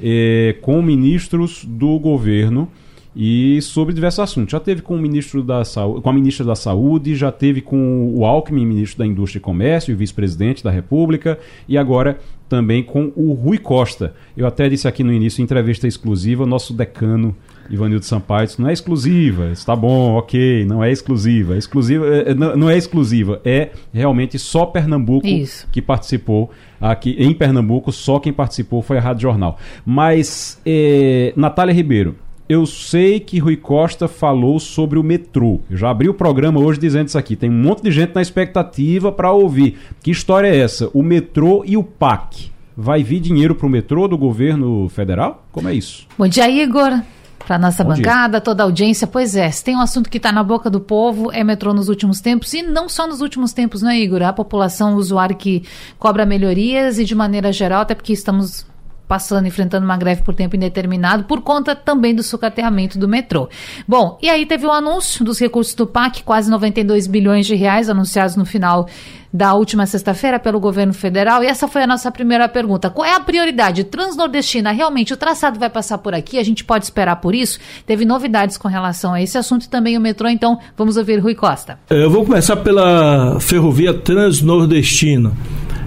[0.02, 2.70] eh, com ministros do governo
[3.16, 4.52] e sobre diversos assuntos.
[4.52, 8.14] Já teve com o ministro da Saúde, com a ministra da Saúde, já teve com
[8.16, 13.12] o Alckmin, ministro da Indústria e Comércio e vice-presidente da República, e agora também com
[13.16, 14.14] o Rui Costa.
[14.36, 17.36] Eu até disse aqui no início, entrevista exclusiva, nosso decano
[17.70, 21.58] Ivanildo Sampaio disse, não é exclusiva, está bom, ok, não é exclusiva.
[21.58, 25.66] exclusiva é, é não, é exclusiva, é realmente só Pernambuco Isso.
[25.72, 29.58] que participou aqui em Pernambuco, só quem participou foi a Rádio Jornal.
[29.86, 32.18] Mas, é, Natália Ribeiro,
[32.52, 35.62] eu sei que Rui Costa falou sobre o metrô.
[35.70, 37.38] Eu já abri o programa hoje dizendo isso aqui.
[37.38, 39.80] Tem um monte de gente na expectativa para ouvir.
[40.04, 40.90] Que história é essa?
[40.94, 42.52] O metrô e o PAC.
[42.76, 45.46] Vai vir dinheiro para o metrô do governo federal?
[45.50, 46.06] Como é isso?
[46.18, 47.02] Bom dia, Igor
[47.48, 48.42] para nossa Bom bancada, dia.
[48.42, 49.08] toda a audiência.
[49.08, 51.90] Pois é, se tem um assunto que está na boca do povo, é metrô nos
[51.90, 54.22] últimos tempos, e não só nos últimos tempos, né, Igor?
[54.22, 55.64] A população, o usuário que
[55.98, 58.66] cobra melhorias e de maneira geral, até porque estamos
[59.12, 63.50] passando, enfrentando uma greve por tempo indeterminado, por conta também do sucateamento do metrô.
[63.86, 67.54] Bom, e aí teve o um anúncio dos recursos do PAC, quase 92 bilhões de
[67.54, 68.88] reais anunciados no final
[69.34, 71.44] da última sexta-feira pelo governo federal.
[71.44, 72.90] E essa foi a nossa primeira pergunta.
[72.90, 74.72] Qual é a prioridade transnordestina?
[74.72, 76.38] Realmente o traçado vai passar por aqui?
[76.38, 77.60] A gente pode esperar por isso?
[77.86, 81.36] Teve novidades com relação a esse assunto e também o metrô, então vamos ouvir Rui
[81.36, 81.78] Costa.
[81.90, 85.34] Eu vou começar pela ferrovia transnordestina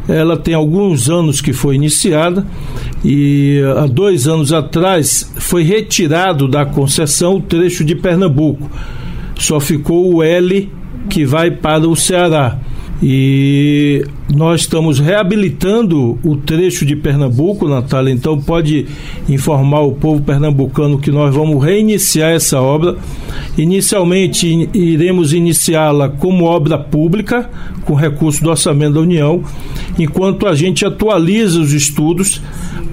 [0.08, 2.46] ela tem alguns anos que foi iniciada
[3.04, 8.70] e há dois anos atrás foi retirado da concessão o trecho de Pernambuco.
[9.36, 10.70] Só ficou o L
[11.08, 12.58] que vai para o Ceará.
[13.02, 18.86] E nós estamos reabilitando o trecho de Pernambuco, Natália, então pode
[19.28, 22.96] informar o povo pernambucano que nós vamos reiniciar essa obra.
[23.56, 27.48] Inicialmente iremos iniciá-la como obra pública,
[27.84, 29.42] com recurso do orçamento da União,
[29.98, 32.40] enquanto a gente atualiza os estudos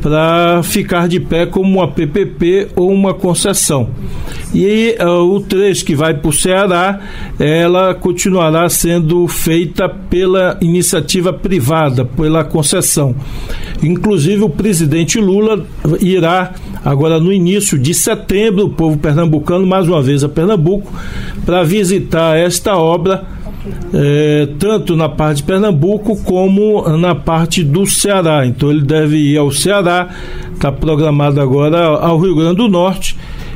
[0.01, 3.89] para ficar de pé como uma PPP ou uma concessão.
[4.53, 6.99] E uh, o trecho que vai para o Ceará,
[7.39, 13.15] ela continuará sendo feita pela iniciativa privada, pela concessão.
[13.81, 15.65] Inclusive, o presidente Lula
[15.99, 20.91] irá, agora no início de setembro, o povo pernambucano, mais uma vez a Pernambuco,
[21.45, 23.23] para visitar esta obra
[23.93, 28.45] é, tanto na parte de Pernambuco como na parte do Ceará.
[28.45, 30.09] Então ele deve ir ao Ceará,
[30.53, 33.15] está programado agora ao Rio Grande do Norte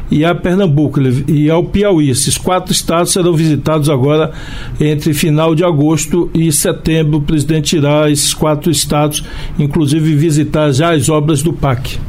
[0.09, 2.09] e a Pernambuco e ao Piauí.
[2.09, 4.31] Esses quatro estados serão visitados agora
[4.79, 7.17] entre final de agosto e setembro.
[7.17, 9.23] O presidente irá a esses quatro estados,
[9.57, 11.99] inclusive visitar já as obras do PAC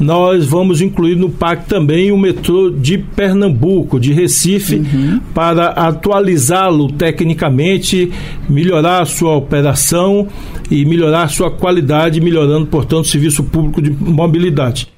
[0.00, 5.20] nós vamos incluir no PAC também o metrô de Pernambuco, de Recife, uhum.
[5.34, 8.10] para atualizá-lo tecnicamente,
[8.48, 10.26] melhorar a sua operação
[10.70, 14.88] e melhorar a sua qualidade, melhorando, portanto, o serviço público de mobilidade.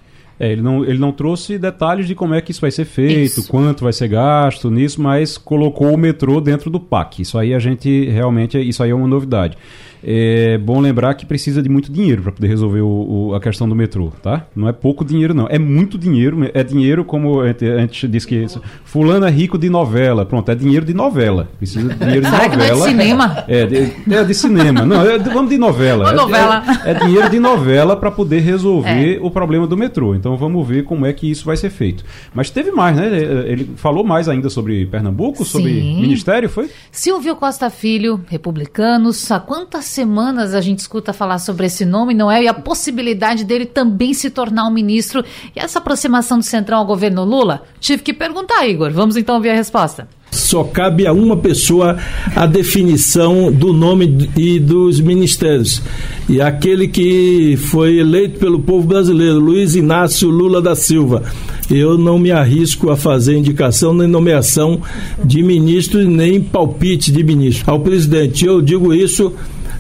[0.43, 3.39] É, ele não, ele não trouxe detalhes de como é que isso vai ser feito,
[3.39, 3.49] isso.
[3.49, 7.23] quanto vai ser gasto nisso, mas colocou o metrô dentro do PAC.
[7.23, 9.57] Isso aí a gente realmente, isso aí é uma novidade.
[10.05, 13.69] É bom lembrar que precisa de muito dinheiro para poder resolver o, o, a questão
[13.69, 14.47] do metrô, tá?
[14.55, 15.47] Não é pouco dinheiro, não.
[15.49, 16.51] É muito dinheiro.
[16.53, 18.47] É dinheiro, como a gente, a gente disse que
[18.85, 20.27] fulano é rico de novela.
[20.27, 21.49] Pronto, é dinheiro de novela.
[21.59, 22.51] Precisa de dinheiro de Será novela.
[22.51, 23.45] Que não é de cinema?
[23.47, 24.85] É, de, é de cinema.
[24.85, 26.11] Não, é, vamos de novela.
[26.11, 26.63] É, novela.
[26.85, 29.19] É, é, dinheiro de novela para poder resolver é.
[29.21, 30.15] o problema do metrô.
[30.15, 32.05] Então vamos ver como é que isso vai ser feito.
[32.35, 33.07] Mas teve mais, né?
[33.47, 35.51] Ele falou mais ainda sobre Pernambuco, Sim.
[35.51, 36.69] sobre ministério, foi?
[36.91, 42.31] Silvio Costa Filho, republicanos, há quantas semanas a gente escuta falar sobre esse nome, não
[42.31, 42.43] é?
[42.43, 45.25] E a possibilidade dele também se tornar um ministro.
[45.55, 47.63] E essa aproximação do Centrão ao governo Lula?
[47.79, 48.91] Tive que perguntar, Igor.
[48.91, 50.09] Vamos então ouvir a resposta.
[50.33, 51.99] Só cabe a uma pessoa
[52.35, 55.83] a definição do nome e dos ministérios.
[56.27, 61.23] E aquele que foi eleito pelo povo brasileiro, Luiz Inácio Lula da Silva.
[61.71, 64.81] Eu não me arrisco a fazer indicação nem nomeação
[65.23, 67.71] de ministro nem palpite de ministro.
[67.71, 69.35] Ao presidente, eu digo isso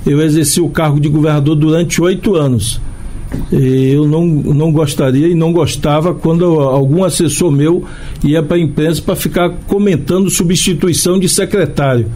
[0.07, 2.81] eu exerci o cargo de governador durante oito anos.
[3.51, 7.85] Eu não, não gostaria e não gostava quando algum assessor meu
[8.23, 12.09] ia para a imprensa para ficar comentando substituição de secretário.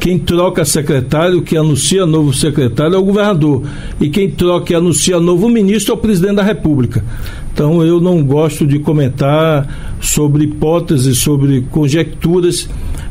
[0.00, 3.62] Quem troca secretário, que anuncia novo secretário é o governador.
[4.00, 7.04] E quem troca e anuncia novo ministro é o presidente da República.
[7.52, 12.68] Então eu não gosto de comentar sobre hipóteses, sobre conjecturas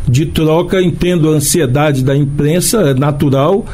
[0.07, 3.65] de troca, entendo a ansiedade da imprensa, é natural,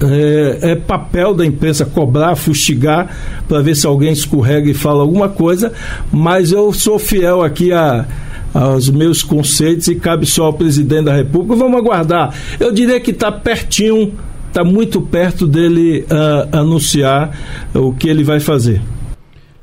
[0.00, 3.14] é, é papel da imprensa cobrar, fustigar,
[3.46, 5.72] para ver se alguém escorrega e fala alguma coisa,
[6.10, 8.06] mas eu sou fiel aqui a
[8.54, 11.56] aos meus conceitos e cabe só ao presidente da República.
[11.56, 12.34] Vamos aguardar.
[12.60, 14.12] Eu diria que está pertinho,
[14.48, 17.30] está muito perto dele uh, anunciar
[17.74, 18.82] o que ele vai fazer.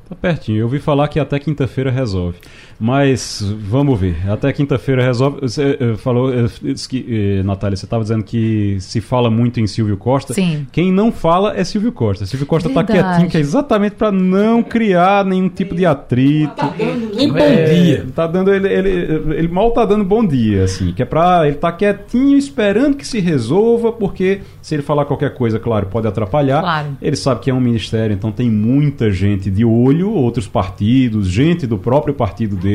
[0.09, 0.59] Tá pertinho.
[0.59, 2.39] Eu ouvi falar que até quinta-feira resolve.
[2.79, 4.17] Mas vamos ver.
[4.29, 5.41] Até quinta-feira resolve.
[5.41, 6.47] Você eh, falou, eh,
[6.87, 10.33] que, eh, Natália, você estava dizendo que se fala muito em Silvio Costa.
[10.33, 10.65] Sim.
[10.71, 12.25] Quem não fala é Silvio Costa.
[12.25, 16.55] Silvio Costa está quietinho, que é exatamente para não criar nenhum tipo de atrito.
[16.55, 18.07] Tá nem bom dia.
[18.15, 18.89] Tá dando ele, ele,
[19.35, 23.05] ele mal tá dando bom dia, assim, que é pra ele tá quietinho esperando que
[23.05, 26.61] se resolva, porque se ele falar qualquer coisa, claro, pode atrapalhar.
[26.61, 26.97] Claro.
[27.01, 31.67] Ele sabe que é um ministério, então tem muita gente de olho, outros partidos, gente
[31.67, 32.68] do próprio partido dele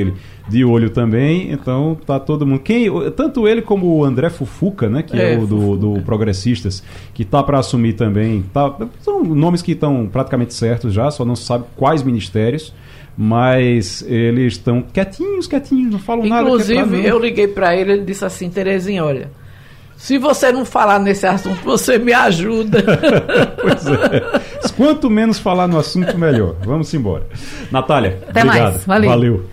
[0.49, 2.61] de olho também, então tá todo mundo.
[2.61, 6.83] Quem, tanto ele como o André Fufuca, né, que é, É, o do, do Progressistas,
[7.15, 11.37] que tá para assumir também, tá, são nomes que estão praticamente certos já, só não
[11.37, 12.73] se sabe quais ministérios.
[13.17, 16.41] Mas eles estão quietinhos, quietinhos, não falam nada.
[16.41, 19.31] é pra Inclusive, eu liguei para ele, ele disse assim, Terezinha, olha,
[19.97, 22.83] se você não falar nesse assunto, você me ajuda.
[23.63, 24.71] Pois é.
[24.77, 26.57] Quanto menos falar no assunto, melhor.
[26.65, 27.27] Vamos embora.
[27.71, 28.73] Natália, Até obrigado.
[28.73, 28.85] mais.
[28.85, 29.11] Valeu.
[29.11, 29.45] Valeu.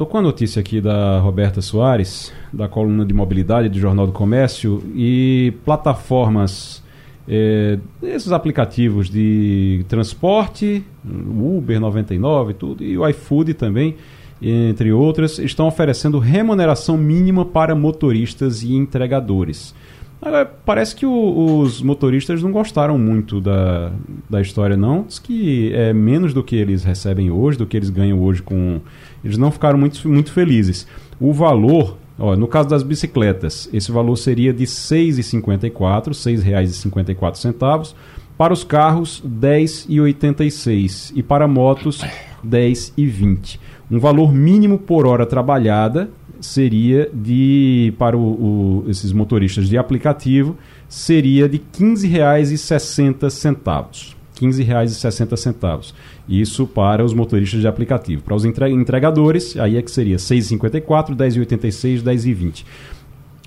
[0.00, 4.14] Tô com a notícia aqui da Roberta Soares, da coluna de mobilidade do Jornal do
[4.14, 6.82] Comércio e plataformas,
[7.28, 13.96] eh, esses aplicativos de transporte, Uber 99 e tudo, e o iFood também,
[14.40, 19.74] entre outras, estão oferecendo remuneração mínima para motoristas e entregadores.
[20.22, 23.90] Agora, parece que o- os motoristas não gostaram muito da,
[24.28, 25.04] da história, não.
[25.04, 28.80] Diz que é menos do que eles recebem hoje, do que eles ganham hoje com.
[29.24, 30.86] Eles não ficaram muito, muito felizes.
[31.18, 37.94] O valor, ó, no caso das bicicletas, esse valor seria de R$ 6,54, R$ 6,54.
[38.36, 41.12] Para os carros, R$ 10,86.
[41.14, 42.10] E para motos, R$
[42.46, 43.58] 10,20.
[43.90, 46.08] Um valor mínimo por hora trabalhada
[46.40, 50.56] seria de para o, o- esses motoristas de aplicativo
[50.88, 55.92] seria de R$ 15,60 R$ 15,60
[56.28, 58.22] isso para os motoristas de aplicativo.
[58.22, 62.64] Para os entre- entregadores aí é que seria 6,54 10,86 10,20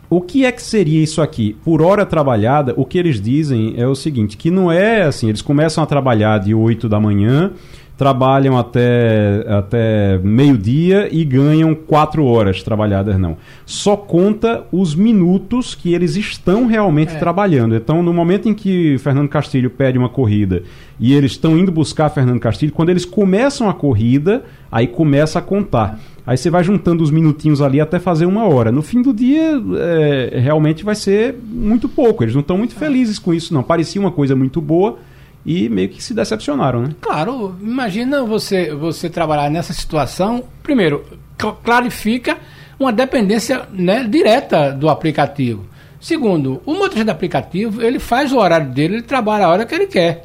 [0.09, 1.55] o que é que seria isso aqui?
[1.63, 5.41] Por hora trabalhada, o que eles dizem é o seguinte, que não é assim, eles
[5.41, 7.51] começam a trabalhar de 8 da manhã,
[7.97, 13.37] trabalham até, até meio-dia e ganham 4 horas trabalhadas, não.
[13.65, 17.75] Só conta os minutos que eles estão realmente trabalhando.
[17.75, 20.63] Então, no momento em que Fernando Castilho pede uma corrida
[20.99, 25.41] e eles estão indo buscar Fernando Castilho, quando eles começam a corrida, aí começa a
[25.41, 25.99] contar.
[26.25, 28.71] Aí você vai juntando os minutinhos ali até fazer uma hora.
[28.71, 32.23] No fim do dia, é, realmente vai ser muito pouco.
[32.23, 33.61] Eles não estão muito felizes com isso, não.
[33.61, 34.99] Parecia uma coisa muito boa
[35.45, 36.89] e meio que se decepcionaram, né?
[37.01, 40.45] Claro, imagina você, você trabalhar nessa situação.
[40.63, 41.03] Primeiro,
[41.37, 42.37] cl- clarifica
[42.79, 45.65] uma dependência né, direta do aplicativo.
[45.99, 49.75] Segundo, o motorista do aplicativo, ele faz o horário dele, ele trabalha a hora que
[49.75, 50.23] ele quer.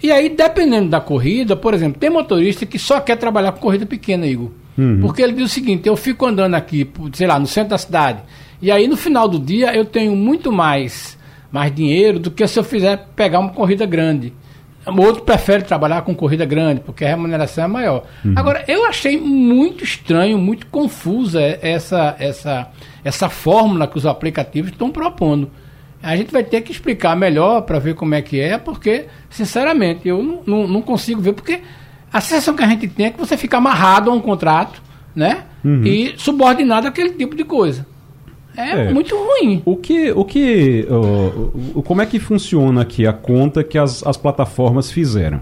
[0.00, 3.84] E aí, dependendo da corrida, por exemplo, tem motorista que só quer trabalhar com corrida
[3.86, 4.50] pequena, Igor.
[5.00, 8.22] Porque ele diz o seguinte, eu fico andando aqui, sei lá, no centro da cidade,
[8.60, 11.18] e aí no final do dia eu tenho muito mais,
[11.50, 14.32] mais dinheiro do que se eu fizer pegar uma corrida grande.
[14.86, 18.04] O outro prefere trabalhar com corrida grande, porque a remuneração é maior.
[18.36, 22.68] Agora, eu achei muito estranho, muito confusa essa, essa,
[23.02, 25.50] essa fórmula que os aplicativos estão propondo.
[26.02, 30.06] A gente vai ter que explicar melhor para ver como é que é, porque, sinceramente,
[30.06, 31.62] eu não, não, não consigo ver, porque
[32.14, 34.80] a sensação que a gente tem é que você fica amarrado a um contrato,
[35.14, 35.42] né?
[35.84, 37.86] E subordinado àquele tipo de coisa.
[38.56, 38.92] É, É.
[38.92, 39.62] muito ruim.
[39.64, 44.06] O que, o que, ó, o- como é que funciona aqui a conta que as,
[44.06, 45.40] as plataformas fizeram?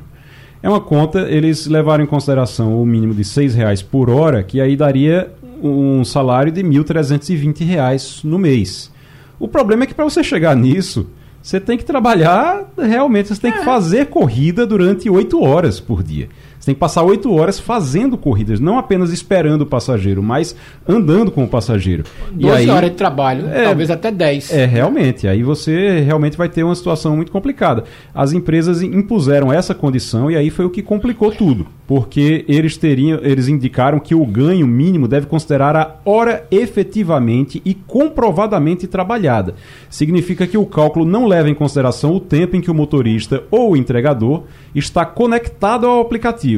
[0.62, 4.61] É uma conta, eles levaram em consideração o mínimo de 6 reais por hora, que
[4.61, 5.31] aí daria
[5.62, 8.91] um salário de 1.320 reais no mês.
[9.39, 11.09] O problema é que para você chegar nisso,
[11.43, 16.29] você tem que trabalhar realmente, você tem que fazer corrida durante 8 horas por dia.
[16.62, 20.54] Você tem que passar 8 horas fazendo corridas, não apenas esperando o passageiro, mas
[20.88, 22.04] andando com o passageiro.
[22.30, 23.64] 12 horas de trabalho, É.
[23.64, 24.52] talvez até 10.
[24.52, 25.26] É, realmente.
[25.26, 27.82] Aí você realmente vai ter uma situação muito complicada.
[28.14, 31.66] As empresas impuseram essa condição e aí foi o que complicou tudo.
[31.84, 37.74] Porque eles teriam, eles indicaram que o ganho mínimo deve considerar a hora efetivamente e
[37.74, 39.56] comprovadamente trabalhada.
[39.90, 43.72] Significa que o cálculo não leva em consideração o tempo em que o motorista ou
[43.72, 46.51] o entregador está conectado ao aplicativo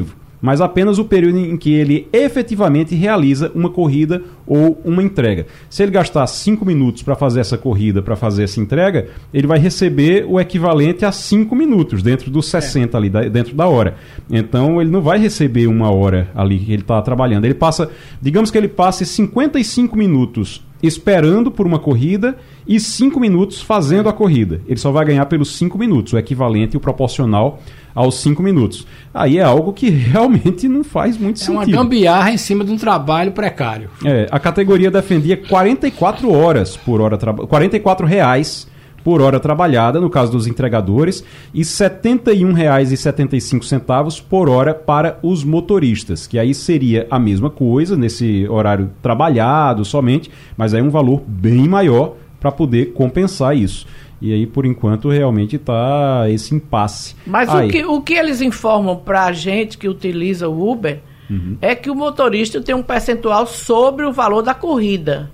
[0.45, 5.47] mas apenas o período em que ele efetivamente realiza uma corrida ou uma entrega.
[5.67, 9.57] Se ele gastar 5 minutos para fazer essa corrida, para fazer essa entrega, ele vai
[9.57, 13.95] receber o equivalente a 5 minutos, dentro dos 60 ali, da- dentro da hora.
[14.29, 17.45] Então ele não vai receber uma hora ali que ele está trabalhando.
[17.45, 17.89] Ele passa,
[18.21, 24.13] digamos que ele passe 55 minutos esperando por uma corrida e 5 minutos fazendo a
[24.13, 24.61] corrida.
[24.67, 27.59] Ele só vai ganhar pelos 5 minutos, o equivalente e o proporcional
[27.93, 28.85] aos 5 minutos.
[29.13, 31.77] Aí é algo que realmente não faz muito É uma sentido.
[31.77, 33.89] gambiarra em cima de um trabalho precário.
[34.03, 38.67] É, a categoria defendia 44 horas por hora, traba- 44 reais
[39.05, 46.25] por hora trabalhada, no caso dos entregadores, e R$ 71,75 por hora para os motoristas,
[46.25, 51.67] que aí seria a mesma coisa nesse horário trabalhado somente, mas aí um valor bem
[51.67, 53.85] maior para poder compensar isso.
[54.19, 57.15] E aí, por enquanto, realmente está esse impasse.
[57.27, 60.99] Mas o que, o que eles informam para a gente que utiliza o Uber
[61.29, 61.57] uhum.
[61.61, 65.29] é que o motorista tem um percentual sobre o valor da corrida.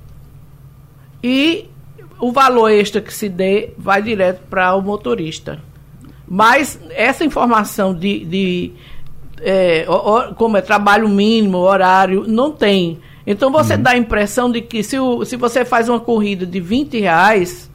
[1.23, 1.70] E
[2.21, 5.59] o valor extra que se dê vai direto para o motorista.
[6.27, 8.71] Mas essa informação de, de
[9.41, 9.85] é,
[10.37, 12.99] como é trabalho mínimo, horário, não tem.
[13.25, 13.81] Então você uhum.
[13.81, 17.69] dá a impressão de que se, o, se você faz uma corrida de 20 reais,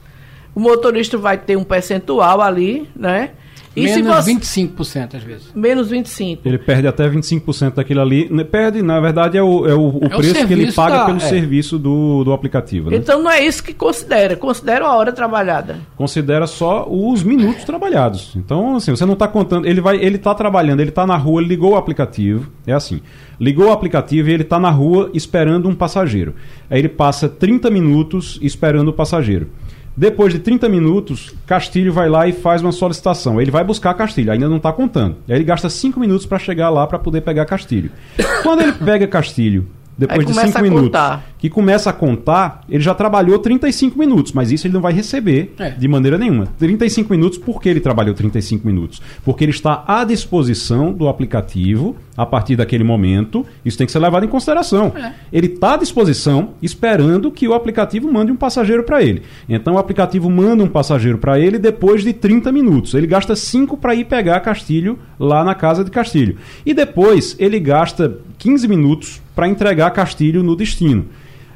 [0.55, 3.31] o motorista vai ter um percentual ali, né?
[3.77, 4.33] E menos você...
[4.33, 5.47] 25% às vezes.
[5.53, 6.39] Menos 25%.
[6.43, 8.27] Ele perde até 25% daquilo ali.
[8.45, 11.05] Perde, na verdade, é o, é o, o é preço o que ele paga da...
[11.05, 11.21] pelo é.
[11.21, 12.89] serviço do, do aplicativo.
[12.89, 12.97] Né?
[12.97, 14.35] Então não é isso que considera.
[14.35, 15.77] Considera a hora trabalhada.
[15.95, 18.35] Considera só os minutos trabalhados.
[18.35, 19.67] Então, assim, você não está contando.
[19.67, 22.51] Ele vai, ele está trabalhando, ele está na rua, ele ligou o aplicativo.
[22.65, 22.99] É assim.
[23.39, 26.33] Ligou o aplicativo e ele está na rua esperando um passageiro.
[26.67, 29.51] Aí ele passa 30 minutos esperando o passageiro.
[29.97, 33.41] Depois de 30 minutos, Castilho vai lá e faz uma solicitação.
[33.41, 35.15] Ele vai buscar Castilho, ainda não está contando.
[35.27, 37.89] Aí ele gasta 5 minutos para chegar lá para poder pegar Castilho.
[38.43, 39.67] Quando ele pega Castilho
[39.97, 40.99] depois de 5 minutos,
[41.39, 45.55] que começa a contar, ele já trabalhou 35 minutos, mas isso ele não vai receber
[45.57, 45.71] é.
[45.71, 46.45] de maneira nenhuma.
[46.59, 49.01] 35 minutos, por que ele trabalhou 35 minutos?
[49.25, 53.45] Porque ele está à disposição do aplicativo a partir daquele momento.
[53.63, 54.91] Isso tem que ser levado em consideração.
[54.95, 55.13] É.
[55.31, 59.21] Ele está à disposição, esperando que o aplicativo mande um passageiro para ele.
[59.47, 62.95] Então o aplicativo manda um passageiro para ele depois de 30 minutos.
[62.95, 66.37] Ele gasta 5 para ir pegar Castilho lá na casa de Castilho.
[66.65, 71.05] E depois ele gasta 15 minutos para entregar Castilho no destino.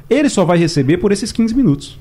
[0.08, 1.98] Ele só vai receber por esses 15 minutos.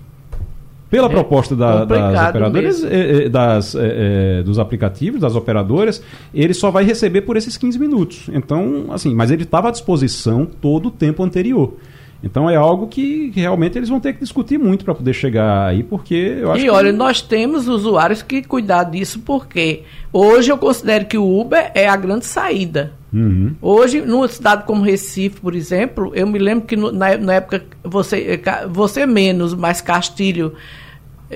[0.91, 6.03] Pela é proposta da, das operadoras, é, é, das, é, é, dos aplicativos, das operadoras,
[6.33, 8.29] ele só vai receber por esses 15 minutos.
[8.33, 11.75] Então, assim, mas ele estava à disposição todo o tempo anterior.
[12.21, 15.81] Então é algo que realmente eles vão ter que discutir muito para poder chegar aí,
[15.81, 16.97] porque eu acho E olha, que...
[16.97, 19.83] nós temos usuários que cuidar disso, porque
[20.13, 22.91] hoje eu considero que o Uber é a grande saída.
[23.14, 23.55] Uhum.
[23.62, 27.64] Hoje, numa cidade como Recife, por exemplo, eu me lembro que no, na, na, época
[27.84, 30.53] você, você menos, mas Castilho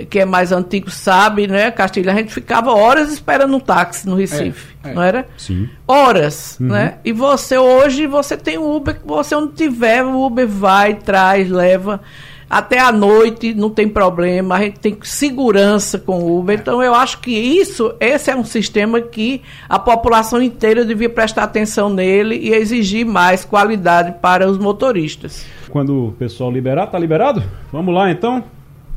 [0.10, 4.16] que é mais antigo sabe, né, Castilho, a gente ficava horas esperando um táxi no
[4.16, 4.94] Recife, é, é.
[4.94, 5.26] não era?
[5.38, 5.70] Sim.
[5.88, 6.68] Horas, uhum.
[6.68, 6.96] né?
[7.06, 12.02] E você hoje, você tem o Uber, você onde tiver, o Uber vai, traz, leva
[12.50, 16.60] até a noite, não tem problema, a gente tem segurança com o Uber.
[16.60, 21.44] Então eu acho que isso, esse é um sistema que a população inteira devia prestar
[21.44, 25.46] atenção nele e exigir mais qualidade para os motoristas.
[25.70, 27.44] Quando o pessoal liberar, tá liberado?
[27.72, 28.44] Vamos lá então.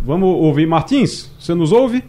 [0.01, 1.31] Vamos ouvir Martins?
[1.39, 2.05] Você nos ouve?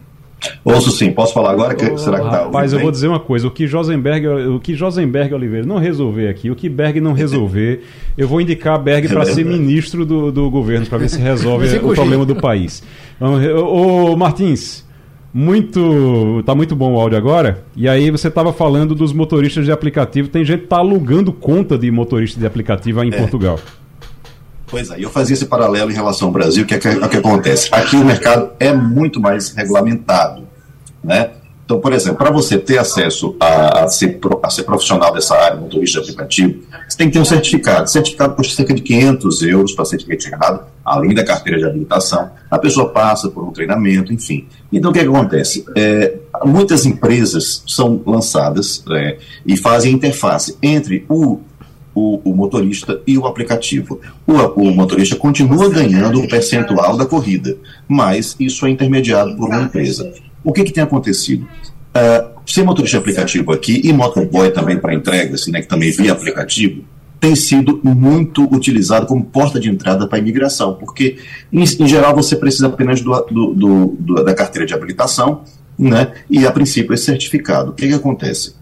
[0.64, 1.74] Ouço sim, posso falar agora?
[1.74, 4.60] Que, oh, será que tá Rapaz, eu vou dizer uma coisa: o que Josenberg, o
[4.60, 7.82] que Josenberg Oliveira não resolver aqui, o que Berg não resolver,
[8.16, 11.94] eu vou indicar Berg para ser ministro do, do governo, para ver se resolve o
[11.94, 12.82] problema do país.
[13.20, 14.84] Ô, Martins,
[15.32, 16.42] muito.
[16.44, 17.64] Tá muito bom o áudio agora.
[17.76, 20.28] E aí você estava falando dos motoristas de aplicativo.
[20.28, 23.18] Tem gente que tá alugando conta de motorista de aplicativo aí em é.
[23.18, 23.58] Portugal.
[24.70, 27.68] Pois é, eu fazia esse paralelo em relação ao Brasil, que é o que acontece.
[27.72, 30.46] Aqui o mercado é muito mais regulamentado,
[31.02, 31.30] né?
[31.70, 35.56] Então, por exemplo, para você ter acesso a, a, ser, a, ser, profissional dessa área,
[35.56, 37.88] motorista de aplicativo, você tem que ter um certificado.
[37.88, 42.28] Certificado custa cerca de 500 euros para ser retirado, além da carteira de habilitação.
[42.50, 44.48] A pessoa passa por um treinamento, enfim.
[44.72, 45.64] Então, o que, é que acontece?
[45.76, 51.38] É, muitas empresas são lançadas é, e fazem interface entre o
[51.94, 54.00] o, o, motorista e o aplicativo.
[54.26, 57.56] O, o, motorista continua ganhando um percentual da corrida,
[57.88, 60.12] mas isso é intermediado por uma empresa.
[60.44, 61.42] O que, que tem acontecido?
[61.42, 66.84] Uh, ser motorista aplicativo aqui e motoboy também para entregas, né, que também via aplicativo,
[67.20, 71.18] tem sido muito utilizado como porta de entrada para a imigração, porque,
[71.52, 75.42] em, em, geral, você precisa apenas do, do, do, da carteira de habilitação
[75.78, 77.72] né, e, a princípio, esse certificado.
[77.72, 78.54] O que, que acontece?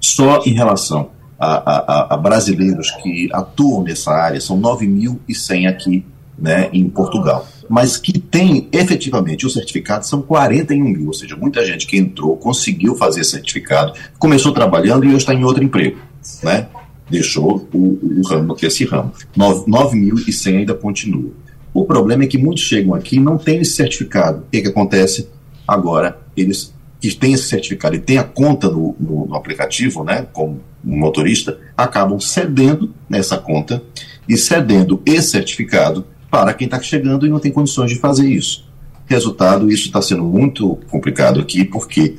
[0.00, 1.10] Só em relação
[1.40, 6.04] a, a, a brasileiros que atuam nessa área, são 9.100 aqui
[6.38, 7.48] né, em Portugal.
[7.68, 12.36] Mas que tem efetivamente o certificado são 41 mil, ou seja, muita gente que entrou,
[12.36, 15.98] conseguiu fazer certificado, começou trabalhando e hoje está em outro emprego,
[16.42, 16.66] né?
[17.08, 19.12] Deixou o, o ramo, esse ramo.
[19.36, 21.30] 9.100 ainda continua.
[21.72, 24.40] O problema é que muitos chegam aqui e não têm esse certificado.
[24.40, 25.28] O que, que acontece?
[25.66, 30.26] Agora, eles que têm esse certificado e têm a conta no, no, no aplicativo, né,
[30.32, 33.82] como motorista, acabam cedendo nessa conta
[34.28, 38.68] e cedendo esse certificado para quem está chegando e não tem condições de fazer isso.
[39.06, 42.16] Resultado, isso está sendo muito complicado aqui, porque,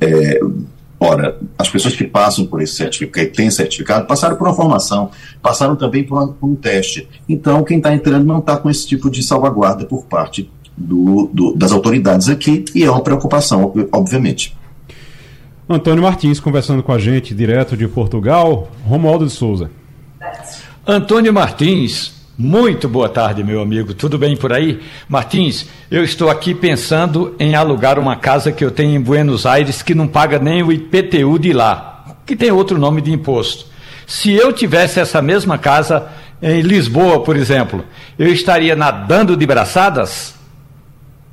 [0.00, 0.40] é,
[0.98, 5.10] ora, as pessoas que passam por esse certificado, que têm certificado, passaram por uma formação,
[5.40, 7.08] passaram também por, uma, por um teste.
[7.28, 11.54] Então, quem está entrando não está com esse tipo de salvaguarda por parte do, do,
[11.54, 14.56] das autoridades aqui, e é uma preocupação, obviamente.
[15.68, 18.68] Antônio Martins conversando com a gente direto de Portugal.
[18.84, 19.70] Romualdo de Souza.
[20.86, 23.94] Antônio Martins, muito boa tarde, meu amigo.
[23.94, 24.80] Tudo bem por aí?
[25.08, 29.82] Martins, eu estou aqui pensando em alugar uma casa que eu tenho em Buenos Aires
[29.82, 33.66] que não paga nem o IPTU de lá, que tem outro nome de imposto.
[34.06, 36.08] Se eu tivesse essa mesma casa
[36.42, 37.84] em Lisboa, por exemplo,
[38.18, 40.34] eu estaria nadando de braçadas?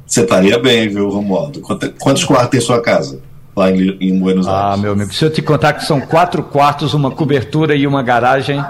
[0.05, 1.61] Você estaria bem, viu, Romualdo?
[1.99, 3.19] Quantos quartos tem sua casa?
[3.59, 4.73] Lá em, em Buenos ah, Aires.
[4.73, 8.01] Ah, meu amigo, se eu te contar que são quatro quartos, uma cobertura e uma
[8.01, 8.63] garagem.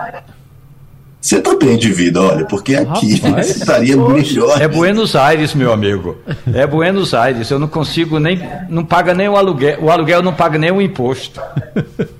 [1.21, 4.61] Você tá bem de vida, olha, porque aqui Rapaz, estaria melhor.
[4.61, 6.17] É Buenos Aires, meu amigo.
[6.53, 7.51] É Buenos Aires.
[7.51, 8.41] Eu não consigo nem.
[8.69, 9.79] Não paga nem o aluguel.
[9.81, 11.41] O aluguel não paga nem o imposto.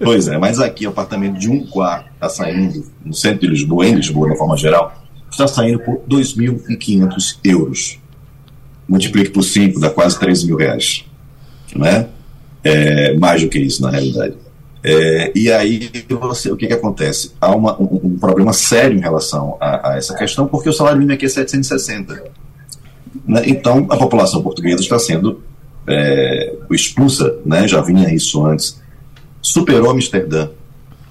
[0.04, 3.86] Pois é, mas aqui o apartamento de um quarto está saindo, no centro de Lisboa,
[3.86, 4.94] em Lisboa, de forma geral,
[5.32, 8.00] está saindo por 2.500 euros.
[8.88, 11.06] Multiplique por 5, dá quase 3 mil reais.
[11.74, 12.08] Não é?
[12.64, 14.36] É, mais do que isso, na realidade.
[14.84, 17.34] É, e aí, você, o que, que acontece?
[17.40, 20.98] Há uma, um, um, problema sério em relação a, a, essa questão, porque o salário
[20.98, 22.24] mínimo aqui é 760.
[23.26, 23.44] Né?
[23.46, 25.44] Então, a população portuguesa está sendo
[25.86, 27.68] é, expulsa, né?
[27.68, 28.80] já vinha isso antes.
[29.42, 30.50] Superou Amsterdã,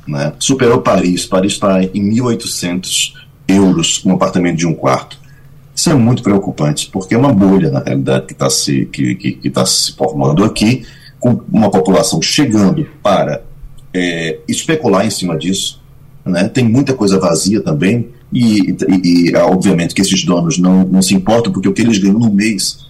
[0.06, 0.32] né?
[0.38, 1.26] superou Paris.
[1.26, 3.12] Paris está em 1.800
[3.46, 5.18] euros um apartamento de um quarto.
[5.74, 9.32] Isso é muito preocupante, porque é uma bolha, na realidade, que está se, que, que,
[9.32, 10.84] que tá se formando aqui
[11.18, 13.42] com uma população chegando para
[13.92, 15.80] é, especular em cima disso.
[16.24, 16.48] Né?
[16.48, 21.14] Tem muita coisa vazia também, e, e, e, obviamente que esses donos não, não se
[21.14, 22.86] importam, porque o que eles ganham no mês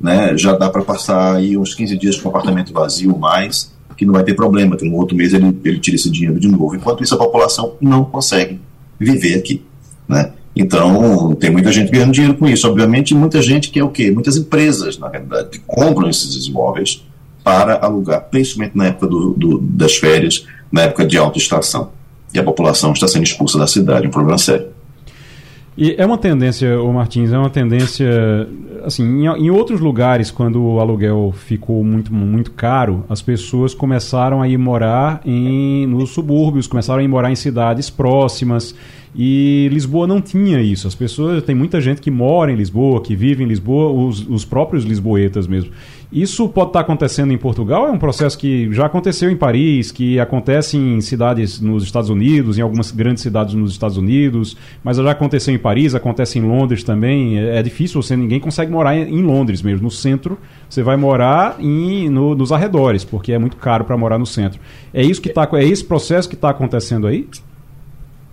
[0.00, 4.06] né, já dá para passar aí uns 15 dias com o apartamento vazio mais, que
[4.06, 6.76] não vai ter problema, que no outro mês ele, ele tira esse dinheiro de novo.
[6.76, 8.60] Enquanto isso, a população não consegue
[8.98, 9.62] viver aqui.
[10.06, 10.32] Né?
[10.54, 13.90] Então, tem muita gente ganhando dinheiro com isso, obviamente, e muita gente que é o
[13.90, 14.10] quê?
[14.10, 17.04] Muitas empresas, na realidade, que compram esses imóveis
[17.48, 21.88] para alugar, principalmente na época do, do, das férias, na época de alta estação.
[22.34, 24.66] E a população está sendo expulsa da cidade, um problema sério.
[25.74, 28.06] E é uma tendência, o Martins, é uma tendência,
[28.84, 34.42] assim, em, em, outros lugares, quando o aluguel ficou muito, muito caro, as pessoas começaram
[34.42, 38.74] a ir morar em, nos subúrbios, começaram a ir morar em cidades próximas,
[39.14, 40.86] e Lisboa não tinha isso.
[40.86, 44.44] As pessoas, tem muita gente que mora em Lisboa, que vive em Lisboa, os, os
[44.44, 45.70] próprios lisboetas mesmo.
[46.10, 47.86] Isso pode estar acontecendo em Portugal?
[47.86, 52.56] É um processo que já aconteceu em Paris, que acontece em cidades nos Estados Unidos,
[52.56, 56.82] em algumas grandes cidades nos Estados Unidos, mas já aconteceu em Paris, acontece em Londres
[56.82, 57.38] também.
[57.38, 59.82] É, é difícil, você ninguém consegue morar em, Londres mesmo.
[59.82, 60.38] No centro,
[60.68, 64.58] você vai morar em, no, nos arredores, porque é muito caro para morar no centro.
[64.94, 67.28] É isso que tá, é esse processo que está acontecendo aí?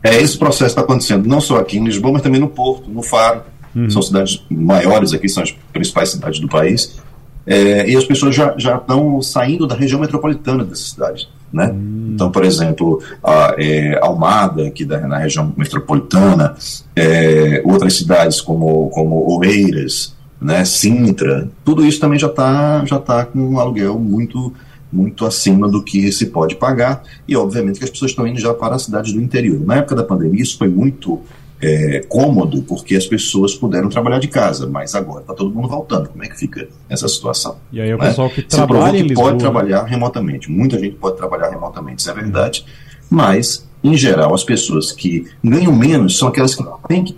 [0.01, 2.89] É esse processo que está acontecendo, não só aqui em Lisboa, mas também no Porto,
[2.89, 3.41] no Faro.
[3.75, 3.89] Uhum.
[3.89, 7.03] São cidades maiores aqui, são as principais cidades do país.
[7.45, 11.27] É, e as pessoas já, já estão saindo da região metropolitana dessas cidades.
[11.53, 11.71] Né?
[11.71, 12.11] Hum.
[12.13, 16.55] Então, por exemplo, a, é, Almada, aqui da, na região metropolitana,
[16.95, 23.25] é, outras cidades como, como Oeiras, né, Sintra, tudo isso também já está já tá
[23.25, 24.53] com um aluguel muito
[24.91, 28.53] muito acima do que se pode pagar e obviamente que as pessoas estão indo já
[28.53, 29.59] para as cidades do interior.
[29.65, 31.21] Na época da pandemia isso foi muito
[31.61, 36.09] é, cômodo porque as pessoas puderam trabalhar de casa, mas agora está todo mundo voltando.
[36.09, 37.57] Como é que fica essa situação?
[37.71, 38.07] E aí o né?
[38.07, 40.51] pessoal que trabalha que pode trabalhar remotamente.
[40.51, 42.65] Muita gente pode trabalhar remotamente, isso é verdade.
[43.09, 47.17] Mas, em geral, as pessoas que ganham menos são aquelas que têm que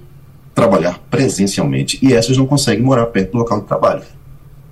[0.54, 4.04] trabalhar presencialmente e essas não conseguem morar perto do local de trabalho.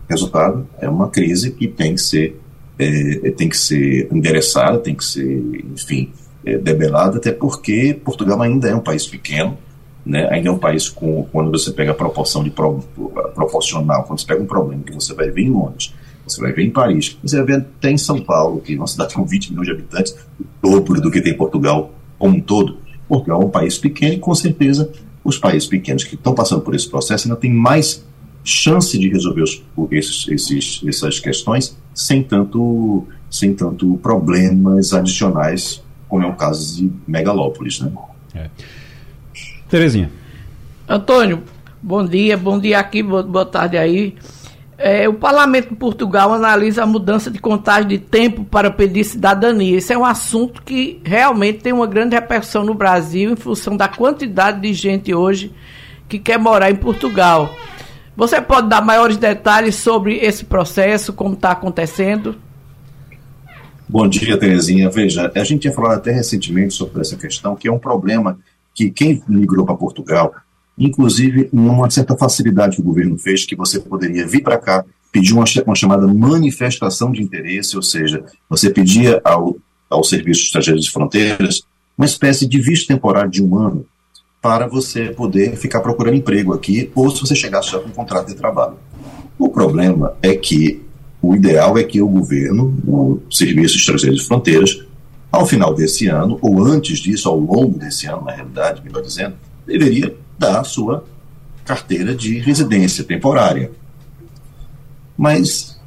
[0.10, 2.42] Resultado é uma crise que tem que ser
[2.78, 6.12] é, tem que ser endereçada, tem que ser, enfim,
[6.46, 9.58] é, debelada, até porque Portugal ainda é um país pequeno,
[10.06, 10.28] né?
[10.30, 12.80] ainda é um país com, quando você pega a proporção de pro,
[13.34, 15.94] proporcional, quando você pega um problema que você vai ver em Londres,
[16.28, 18.88] você vai ver em Paris, você vai ver até em São Paulo, que é uma
[18.88, 22.78] cidade com 20 milhões de habitantes, o dobro do que tem Portugal como um todo.
[23.08, 24.92] Portugal é um país pequeno e, com certeza,
[25.24, 28.04] os países pequenos que estão passando por esse processo ainda têm mais
[28.44, 36.24] chance de resolver os, esses, esses, essas questões sem tanto, sem tanto problemas adicionais como
[36.24, 37.80] é o caso de Megalópolis.
[37.80, 37.92] Né?
[38.34, 38.50] É.
[39.70, 40.12] Terezinha.
[40.88, 41.44] Antônio,
[41.82, 44.16] bom dia, bom dia aqui, boa tarde aí.
[44.78, 49.78] É, o Parlamento de Portugal analisa a mudança de contagem de tempo para pedir cidadania.
[49.78, 53.88] Esse é um assunto que realmente tem uma grande repercussão no Brasil em função da
[53.88, 55.54] quantidade de gente hoje
[56.10, 57.50] que quer morar em Portugal.
[58.18, 62.36] Você pode dar maiores detalhes sobre esse processo, como está acontecendo?
[63.88, 64.90] Bom dia, Terezinha.
[64.90, 68.40] Veja, a gente tinha falado até recentemente sobre essa questão, que é um problema
[68.74, 70.34] que quem migrou para Portugal,
[70.78, 75.34] inclusive numa certa facilidade que o governo fez, que você poderia vir para cá, pedir
[75.34, 79.56] uma, uma, chamada manifestação de interesse, ou seja, você pedia ao,
[79.90, 81.62] ao Serviço de Estrangeiros de Fronteiras
[81.98, 83.86] uma espécie de visto temporário de um ano
[84.42, 88.28] para você poder ficar procurando emprego aqui, ou se você chegasse já com um contrato
[88.28, 88.78] de trabalho.
[89.40, 90.85] O problema é que
[91.22, 94.86] o ideal é que o governo, o Serviço de Estrangeiros de Fronteiras,
[95.32, 99.36] ao final desse ano, ou antes disso, ao longo desse ano, na realidade, melhor dizendo,
[99.66, 101.04] deveria dar a sua
[101.66, 103.72] carteira de residência temporária.
[105.18, 105.80] Mas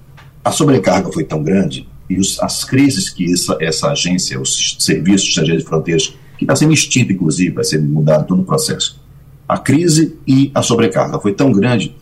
[0.44, 5.28] a sobrecarga foi tão grande e os, as crises que essa, essa agência, os serviços
[5.28, 9.00] de de fronteiras, que está sendo extinto, inclusive, vai ser mudado todo o processo.
[9.48, 11.94] A crise e a sobrecarga foi tão grande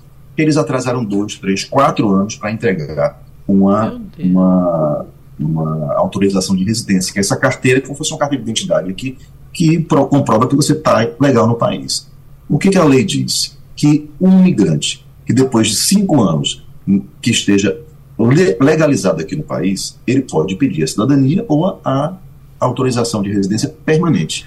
[0.43, 5.07] eles atrasaram dois, três, quatro anos para entregar uma, uma,
[5.39, 9.17] uma autorização de residência, que é essa carteira, que fosse uma carteira de identidade aqui,
[9.53, 12.11] que comprova que você está legal no país.
[12.49, 13.57] O que, que a lei diz?
[13.75, 16.65] Que um migrante que depois de cinco anos
[17.21, 17.77] que esteja
[18.61, 22.17] legalizado aqui no país, ele pode pedir a cidadania ou a, a
[22.61, 24.47] autorização de residência permanente.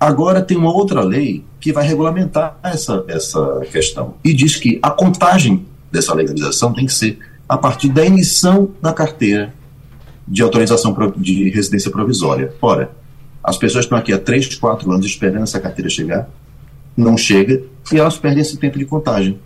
[0.00, 4.90] Agora tem uma outra lei que vai regulamentar essa, essa questão e diz que a
[4.90, 7.18] contagem dessa legalização tem que ser
[7.48, 9.52] a partir da emissão da carteira
[10.26, 12.54] de autorização de residência provisória.
[12.60, 12.90] Ora,
[13.42, 16.28] as pessoas estão aqui há 3, 4 anos esperando essa carteira chegar,
[16.96, 19.38] não chega, e elas perdem esse tempo de contagem.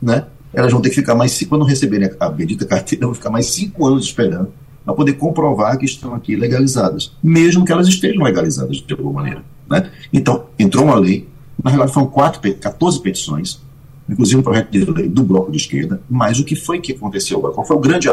[0.00, 0.26] Né?
[0.56, 3.86] elas vão ter que ficar mais, quando receberem a bendita carteira, vão ficar mais cinco
[3.86, 4.52] anos esperando
[4.84, 9.44] para poder comprovar que estão aqui legalizadas, mesmo que elas estejam legalizadas de alguma maneira.
[9.68, 9.90] Né?
[10.12, 11.28] Então, entrou uma lei,
[11.62, 13.60] na realidade foram quatro, 14 petições,
[14.08, 17.38] inclusive um projeto de lei do Bloco de Esquerda, mas o que foi que aconteceu
[17.38, 17.54] agora?
[17.54, 18.08] Qual foi o grande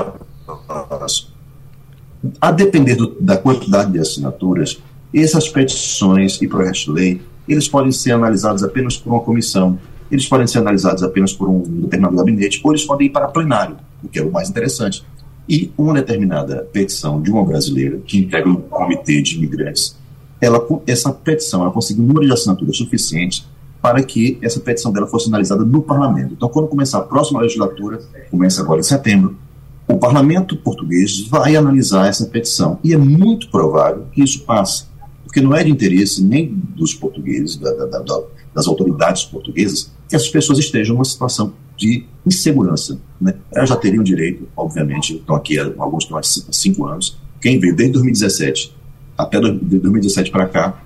[0.68, 1.34] avanço?
[2.40, 4.82] A depender do, da quantidade de assinaturas,
[5.14, 9.78] essas petições e projetos de lei, eles podem ser analisados apenas por uma comissão
[10.14, 13.78] eles podem ser analisados apenas por um determinado gabinete, ou eles podem ir para plenário,
[14.04, 15.04] o que é o mais interessante.
[15.50, 19.98] E uma determinada petição de uma brasileira, que integra um comitê de imigrantes,
[20.44, 23.48] ela, essa petição ela conseguiu um número de assinaturas suficiente
[23.82, 26.34] para que essa petição dela fosse analisada no parlamento.
[26.34, 29.38] Então, quando começar a próxima legislatura, começa agora em setembro,
[29.88, 32.80] o parlamento português vai analisar essa petição.
[32.84, 34.86] E é muito provável que isso passe,
[35.24, 38.22] porque não é de interesse nem dos portugueses, da, da, da,
[38.54, 43.00] das autoridades portuguesas, que essas pessoas estejam numa situação de insegurança.
[43.20, 43.36] Né?
[43.54, 47.94] Elas já teriam direito, obviamente, estão aqui, alguns estão há cinco anos, quem veio desde
[47.94, 48.83] 2017
[49.18, 50.82] até 2017 para cá,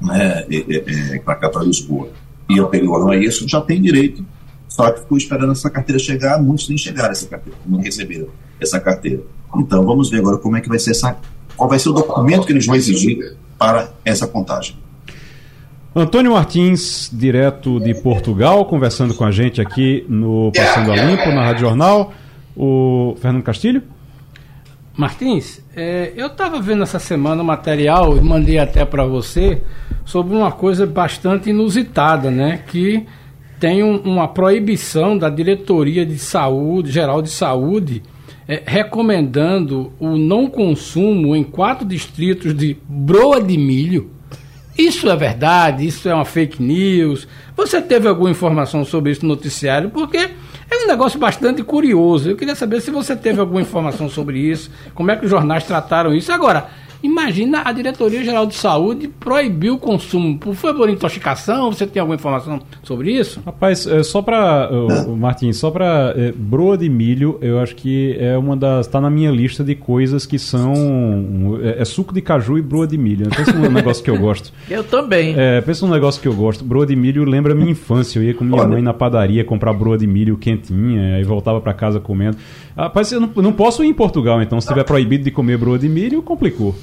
[0.00, 2.08] né, é, é, para cá, para Lisboa,
[2.48, 4.24] e anterior a isso, já tem direito,
[4.68, 8.28] só que ficou esperando essa carteira chegar, muitos nem chegaram essa carteira, não receberam
[8.60, 9.22] essa carteira.
[9.56, 11.16] Então, vamos ver agora como é que vai ser essa,
[11.56, 14.76] qual vai ser o documento que eles vão exigir para essa contagem.
[15.96, 21.44] Antônio Martins, direto de Portugal, conversando com a gente aqui no Passando a Limpo, na
[21.44, 22.12] Rádio Jornal.
[22.56, 23.80] O Fernando Castilho?
[24.96, 29.60] Martins, é, eu estava vendo essa semana um material e mandei até para você
[30.04, 32.62] sobre uma coisa bastante inusitada, né?
[32.66, 33.04] Que
[33.58, 38.02] tem um, uma proibição da Diretoria de Saúde, Geral de Saúde,
[38.46, 44.14] é, recomendando o não consumo em quatro distritos de broa de milho
[44.76, 45.86] isso é verdade?
[45.86, 47.28] Isso é uma fake news?
[47.56, 49.90] Você teve alguma informação sobre isso no noticiário?
[49.90, 50.30] Porque
[50.84, 52.30] um negócio bastante curioso.
[52.30, 55.64] Eu queria saber se você teve alguma informação sobre isso, como é que os jornais
[55.64, 56.32] trataram isso.
[56.32, 56.68] Agora,
[57.04, 60.38] Imagina a Diretoria Geral de Saúde proibiu o consumo.
[60.38, 63.42] Por favor, intoxicação, você tem alguma informação sobre isso?
[63.44, 64.70] Rapaz, é, só para
[65.14, 69.10] Martins, só para é, broa de milho, eu acho que é uma das está na
[69.10, 73.28] minha lista de coisas que são é, é, suco de caju e broa de milho.
[73.28, 74.50] Pensa num negócio que eu gosto.
[74.70, 75.34] Eu também.
[75.36, 76.64] É, pensa num negócio que eu gosto.
[76.64, 78.18] Broa de milho lembra minha infância.
[78.18, 81.74] Eu ia com minha mãe na padaria comprar broa de milho quentinha, e voltava para
[81.74, 82.38] casa comendo.
[82.74, 85.78] Rapaz, eu não, não posso ir em Portugal, então se tiver proibido de comer broa
[85.78, 86.74] de milho, complicou.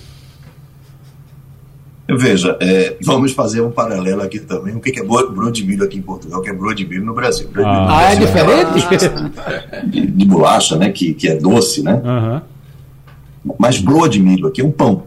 [2.18, 4.76] Veja, é, vamos fazer um paralelo aqui também.
[4.76, 7.06] O que é broa de milho aqui em Portugal, o que é broa de milho
[7.06, 7.50] no Brasil.
[7.56, 9.16] Ah, no Brasil é diferente?
[9.72, 10.92] É de, de, bolacha, né?
[10.92, 12.02] Que, que é doce, né?
[12.04, 13.54] Uhum.
[13.58, 15.04] Mas broa de milho aqui é um pão.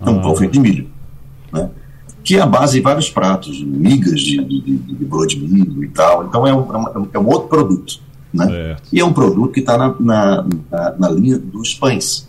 [0.00, 0.22] É um uhum.
[0.22, 0.88] pão feito de milho.
[1.52, 1.70] Né?
[2.22, 5.84] Que é a base de vários pratos, migas de, de, de, de broa de milho
[5.84, 6.26] e tal.
[6.26, 8.00] Então é um, é um, é um outro produto.
[8.32, 8.76] Né?
[8.92, 12.28] E é um produto que está na, na, na, na linha dos pães.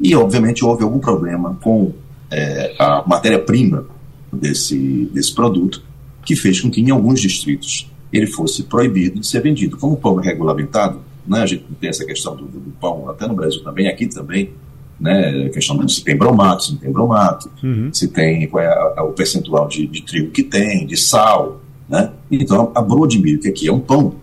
[0.00, 1.92] E, obviamente, houve algum problema com
[2.30, 3.86] é, a matéria-prima
[4.32, 5.82] desse, desse produto,
[6.24, 9.76] que fez com que em alguns distritos ele fosse proibido de ser vendido.
[9.76, 13.26] Como o pão é regulamentado, né, a gente tem essa questão do, do pão, até
[13.26, 14.50] no Brasil também, aqui também,
[14.98, 17.90] né, a questão de se tem bromato, se não tem bromato, uhum.
[17.92, 22.12] se tem qual é o percentual de, de, trigo que tem, de sal, né?
[22.30, 24.14] Então, a broa de milho, que aqui é um pão,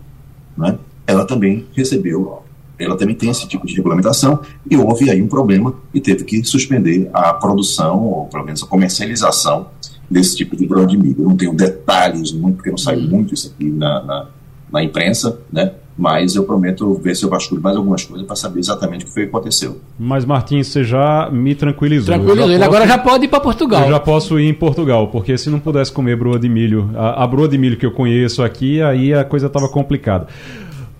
[0.56, 2.42] né, ela também recebeu,
[2.78, 6.42] ela também tem esse tipo de regulamentação e houve aí um problema e teve que
[6.44, 9.68] suspender a produção, ou pelo menos a comercialização
[10.10, 11.16] desse tipo de broa de milho.
[11.18, 13.10] Eu não tenho detalhes muito, porque não saiu uhum.
[13.10, 14.26] muito isso aqui na, na,
[14.72, 15.72] na imprensa, né?
[15.96, 19.14] mas eu prometo ver se eu vasculho mais algumas coisas para saber exatamente o que
[19.14, 19.80] foi que aconteceu.
[19.98, 22.06] Mas Martins, você já me tranquilizou.
[22.06, 23.84] Tranquilizou, ele posso, agora já pode ir para Portugal.
[23.84, 27.22] Eu já posso ir em Portugal, porque se não pudesse comer broa de milho, a,
[27.22, 30.26] a broa de milho que eu conheço aqui, aí a coisa estava complicada.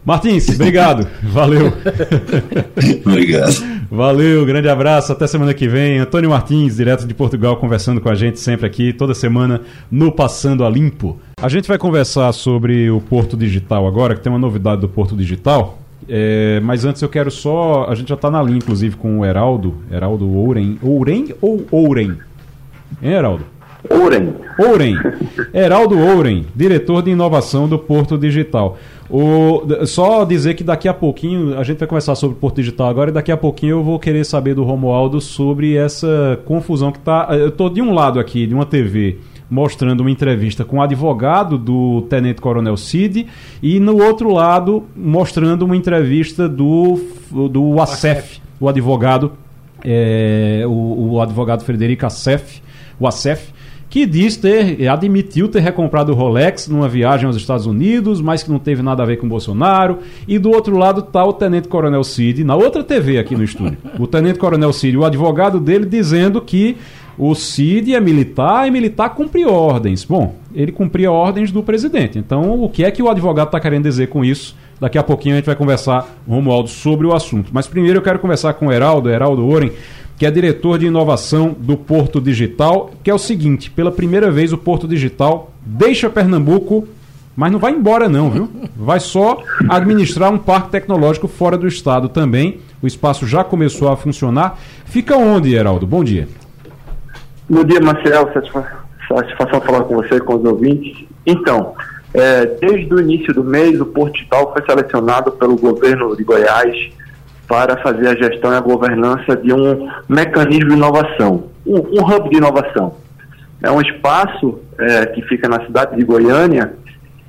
[0.05, 1.07] Martins, obrigado.
[1.23, 1.73] Valeu.
[3.07, 3.75] obrigado.
[3.91, 5.13] Valeu, grande abraço.
[5.13, 5.99] Até semana que vem.
[5.99, 10.65] Antônio Martins, direto de Portugal, conversando com a gente sempre aqui, toda semana, no Passando
[10.65, 11.19] a Limpo.
[11.41, 15.17] A gente vai conversar sobre o Porto Digital agora, que tem uma novidade do Porto
[15.17, 15.79] Digital.
[16.07, 17.87] É, mas antes eu quero só.
[17.89, 19.77] A gente já está na linha, inclusive, com o Heraldo.
[19.91, 20.79] Heraldo Ouren.
[20.83, 22.19] Ouren ou Ouren?
[23.03, 23.45] Hein, Heraldo?
[23.91, 24.35] Ouren.
[24.59, 24.97] Ouren.
[25.53, 28.79] Heraldo Ouren, diretor de inovação do Porto Digital.
[29.11, 32.89] O, só dizer que daqui a pouquinho, a gente vai conversar sobre o Porto Digital
[32.89, 36.99] agora, e daqui a pouquinho eu vou querer saber do Romualdo sobre essa confusão que
[36.99, 37.29] está.
[37.31, 39.19] Eu estou de um lado aqui, de uma TV,
[39.51, 43.27] mostrando uma entrevista com o advogado do Tenente Coronel Cid,
[43.63, 46.99] e no outro lado, mostrando uma entrevista do,
[47.31, 49.33] do Acef, o advogado,
[49.85, 52.63] é, o, o advogado Frederico Acef,
[52.99, 53.53] o Acef,
[53.95, 58.51] que diz ter, admitiu ter recomprado o Rolex numa viagem aos Estados Unidos, mas que
[58.51, 59.99] não teve nada a ver com o Bolsonaro.
[60.27, 63.79] E do outro lado está o Tenente Coronel Cid, na outra TV aqui no estúdio.
[63.97, 66.77] O Tenente Coronel Cid, o advogado dele, dizendo que
[67.17, 70.05] o Cid é militar e militar cumpre ordens.
[70.05, 72.19] Bom, ele cumpria ordens do presidente.
[72.19, 74.57] Então, o que é que o advogado está querendo dizer com isso?
[74.81, 77.51] Daqui a pouquinho a gente vai conversar, Romualdo, sobre o assunto.
[77.53, 79.71] Mas primeiro eu quero conversar com o Heraldo, Heraldo Oren,
[80.25, 84.55] que é diretor de inovação do Porto Digital, que é o seguinte: pela primeira vez
[84.55, 86.89] o Porto Digital deixa Pernambuco,
[87.37, 88.49] mas não vai embora não, viu?
[88.75, 92.59] Vai só administrar um parque tecnológico fora do estado também.
[92.81, 94.59] O espaço já começou a funcionar.
[94.87, 95.87] Fica onde, Heraldo?
[95.87, 96.27] Bom dia.
[97.47, 98.31] Bom dia, Marcelo.
[99.07, 101.05] Satisfação falar com você, com os ouvintes.
[101.27, 101.75] Então,
[102.15, 106.75] é, desde o início do mês, o Porto Digital foi selecionado pelo governo de Goiás
[107.47, 112.31] para fazer a gestão e a governança de um mecanismo de inovação, um, um hub
[112.31, 112.95] de inovação.
[113.63, 116.75] É um espaço é, que fica na cidade de Goiânia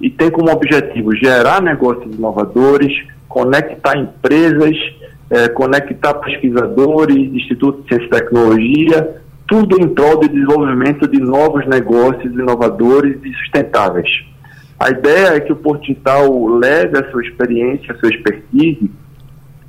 [0.01, 2.91] e tem como objetivo gerar negócios inovadores,
[3.27, 4.75] conectar empresas,
[5.29, 11.65] é, conectar pesquisadores, institutos de ciência e tecnologia, tudo em prol do desenvolvimento de novos
[11.67, 14.09] negócios inovadores e sustentáveis.
[14.79, 18.91] A ideia é que o Porto Digital leve a sua experiência, a sua expertise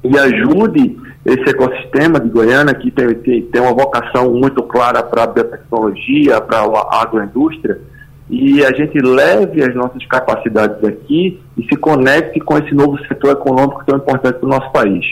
[0.04, 5.24] e ajude esse ecossistema de Goiânia, que tem, tem, tem uma vocação muito clara para
[5.24, 7.80] a biotecnologia, para a agroindústria,
[8.30, 13.32] e a gente leve as nossas capacidades aqui e se conecte com esse novo setor
[13.32, 15.04] econômico tão importante para o nosso país.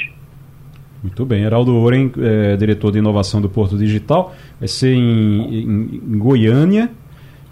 [1.03, 1.45] Muito bem.
[1.45, 6.91] Heraldo Oren, é, diretor de inovação do Porto Digital, vai ser em, em, em Goiânia,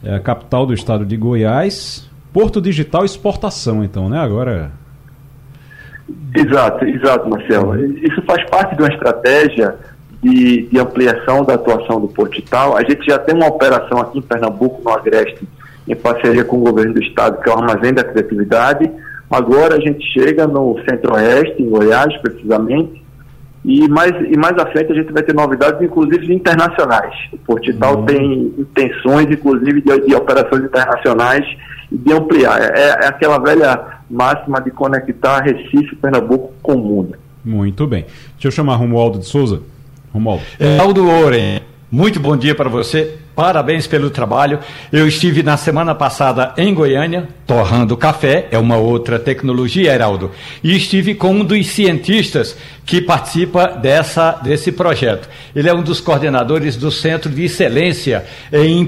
[0.02, 2.10] é capital do estado de Goiás.
[2.32, 4.18] Porto Digital Exportação, então, né?
[4.18, 4.72] Agora
[6.34, 7.76] Exato, exato, Marcelo.
[7.98, 9.76] Isso faz parte de uma estratégia
[10.22, 12.76] de, de ampliação da atuação do Portital.
[12.76, 15.46] A gente já tem uma operação aqui em Pernambuco, no Agreste,
[15.86, 18.90] em parceria com o governo do estado, que é o Armazém da Criatividade.
[19.30, 23.01] Agora a gente chega no Centro-Oeste, em Goiás, precisamente,
[23.64, 27.14] e mais, e mais à frente a gente vai ter novidades, inclusive internacionais.
[27.32, 28.06] O Portital uhum.
[28.06, 31.46] tem intenções, inclusive, de, de, operações internacionais
[31.90, 32.60] e de ampliar.
[32.60, 37.14] É, é aquela velha máxima de conectar Recife, Pernambuco com o mundo.
[37.44, 38.04] Muito bem.
[38.32, 39.62] Deixa eu chamar Romualdo de Souza.
[40.12, 40.42] Romualdo.
[40.58, 41.60] É, Aldo Oren,
[41.90, 43.18] muito bom dia para você.
[43.34, 44.58] Parabéns pelo trabalho.
[44.92, 50.30] Eu estive na semana passada em Goiânia, torrando café, é uma outra tecnologia, Heraldo,
[50.64, 55.28] e estive com um dos cientistas que participa dessa, desse projeto.
[55.54, 58.80] Ele é um dos coordenadores do Centro de Excelência em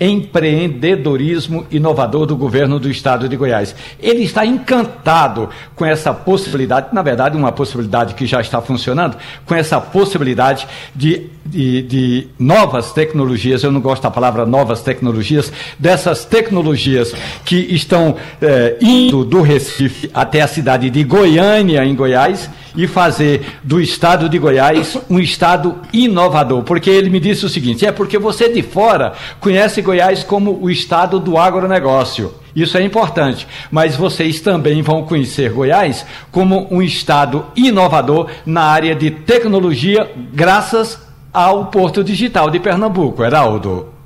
[0.00, 3.74] Empreendedorismo Inovador do Governo do Estado de Goiás.
[4.00, 9.16] Ele está encantado com essa possibilidade, na verdade, uma possibilidade que já está funcionando,
[9.46, 13.62] com essa possibilidade de, de, de novas tecnologias.
[13.62, 17.14] Eu não gosto da palavra novas tecnologias, dessas tecnologias
[17.44, 23.44] que estão eh, indo do Recife até a cidade de Goiânia, em Goiás e fazer
[23.62, 26.62] do estado de Goiás um estado inovador.
[26.62, 30.70] Porque ele me disse o seguinte: é porque você de fora conhece Goiás como o
[30.70, 32.32] estado do agronegócio.
[32.54, 33.46] Isso é importante.
[33.70, 41.00] Mas vocês também vão conhecer Goiás como um estado inovador na área de tecnologia, graças
[41.32, 43.22] ao Porto Digital de Pernambuco.
[43.22, 43.97] Heraldo.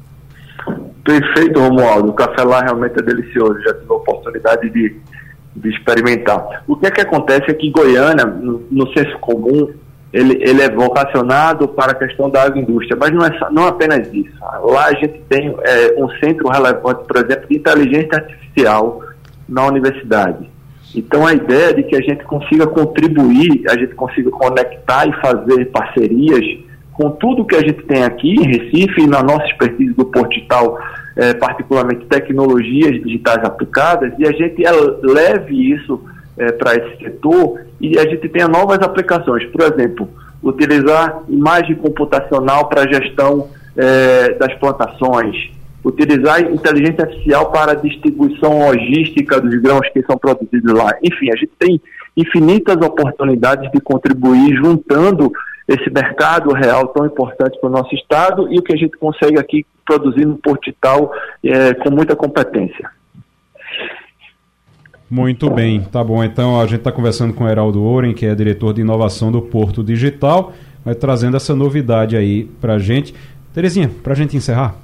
[1.05, 2.11] Perfeito, Romualdo.
[2.11, 3.61] O café lá realmente é delicioso.
[3.63, 4.97] Já tive a oportunidade de,
[5.57, 6.63] de experimentar.
[6.67, 9.73] O que é que acontece é que Goiânia, no, no senso comum,
[10.13, 14.33] ele, ele é vocacionado para a questão da agroindústria, mas não é não apenas isso.
[14.63, 19.03] Lá a gente tem é, um centro relevante, por exemplo, de inteligência artificial
[19.49, 20.51] na universidade.
[20.95, 25.13] Então a ideia é de que a gente consiga contribuir, a gente consiga conectar e
[25.21, 26.45] fazer parcerias
[27.03, 30.79] com tudo que a gente tem aqui em Recife na nossa expertise do Portital,
[31.17, 34.63] é, particularmente tecnologias digitais aplicadas, e a gente
[35.03, 36.01] leve isso
[36.39, 39.45] é, para esse setor e a gente tenha novas aplicações.
[39.47, 40.09] Por exemplo,
[40.41, 45.51] utilizar imagem computacional para gestão é, das plantações,
[45.85, 50.97] utilizar inteligência artificial para a distribuição logística dos grãos que são produzidos lá.
[51.03, 51.81] Enfim, a gente tem
[52.17, 55.33] infinitas oportunidades de contribuir juntando
[55.69, 59.39] esse mercado real tão importante para o nosso estado e o que a gente consegue
[59.39, 61.13] aqui produzir no Portital
[61.45, 62.91] é, com muita competência.
[65.11, 66.25] Muito bem, tá bom.
[66.25, 69.43] Então a gente está conversando com o Heraldo Oren, que é diretor de inovação do
[69.43, 70.53] Porto Digital,
[70.85, 73.15] vai trazendo essa novidade aí para a gente.
[73.53, 74.75] Terezinha, para a gente encerrar.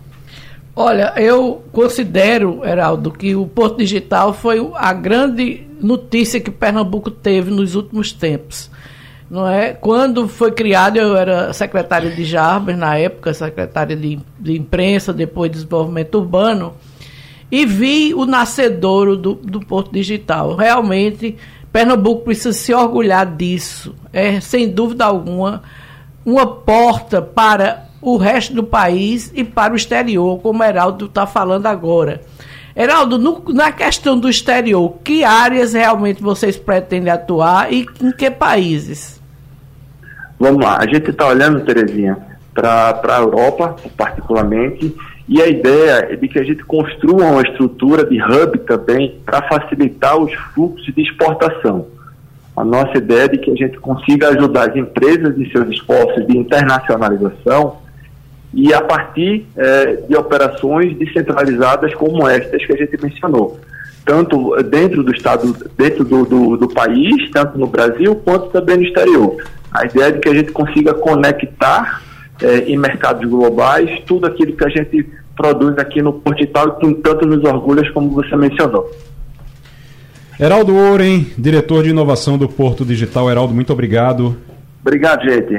[0.76, 7.50] Olha, eu considero, Heraldo, que o Porto Digital foi a grande notícia que Pernambuco teve
[7.50, 8.70] nos últimos tempos.
[9.30, 9.74] Não é?
[9.74, 15.50] Quando foi criado, eu era secretário de Jarbas, na época, secretário de, de imprensa, depois
[15.50, 16.74] de desenvolvimento urbano
[17.50, 20.54] e vi o nascedouro do, do Porto Digital.
[20.54, 21.36] Realmente,
[21.72, 23.94] Pernambuco precisa se orgulhar disso.
[24.12, 25.62] É, sem dúvida alguma,
[26.24, 31.26] uma porta para o resto do país e para o exterior, como o Heraldo está
[31.26, 32.22] falando agora.
[32.76, 38.30] Heraldo, no, na questão do exterior, que áreas realmente vocês pretendem atuar e em que
[38.30, 39.17] países?
[40.38, 42.16] Vamos lá, a gente está olhando, Terezinha,
[42.54, 44.94] para a Europa, particularmente,
[45.28, 49.42] e a ideia é de que a gente construa uma estrutura de hub também para
[49.42, 51.86] facilitar os fluxos de exportação.
[52.56, 56.26] A nossa ideia é de que a gente consiga ajudar as empresas em seus esforços
[56.26, 57.76] de internacionalização
[58.54, 63.60] e a partir é, de operações descentralizadas como estas que a gente mencionou,
[64.04, 68.84] tanto dentro do estado, dentro do, do, do país, tanto no Brasil quanto também no
[68.84, 69.36] exterior.
[69.72, 72.02] A ideia é de que a gente consiga conectar
[72.42, 77.26] é, em mercados globais tudo aquilo que a gente produz aqui no Portital que tanto
[77.26, 78.90] nos orgulhas como você mencionou.
[80.40, 83.30] Heraldo Oren, diretor de inovação do Porto Digital.
[83.30, 84.36] Heraldo, muito obrigado.
[84.82, 85.52] Obrigado, gente.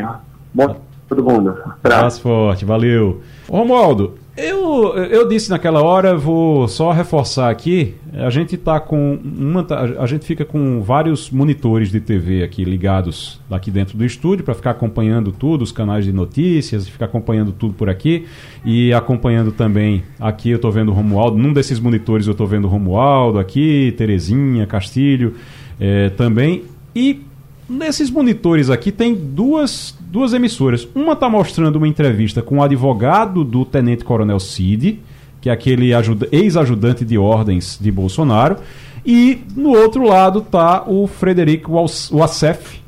[0.53, 1.57] Bom todo mundo.
[1.83, 3.21] Abraço forte, valeu.
[3.49, 9.65] Romualdo, eu, eu disse naquela hora, vou só reforçar aqui, a gente tá com uma,
[9.99, 14.53] a gente fica com vários monitores de TV aqui ligados aqui dentro do estúdio para
[14.53, 18.25] ficar acompanhando tudo, os canais de notícias, ficar acompanhando tudo por aqui
[18.63, 22.65] e acompanhando também aqui eu estou vendo o Romualdo, num desses monitores eu estou vendo
[22.65, 25.35] o Romualdo aqui, Terezinha, Castilho
[25.79, 26.63] é, também.
[26.95, 27.21] E
[27.69, 30.87] nesses monitores aqui tem duas duas emissoras.
[30.95, 34.99] Uma está mostrando uma entrevista com o advogado do Tenente Coronel Cid,
[35.39, 35.91] que é aquele
[36.31, 38.57] ex-ajudante de ordens de Bolsonaro,
[39.05, 41.71] e no outro lado está o Frederico
[42.11, 42.79] Wassef,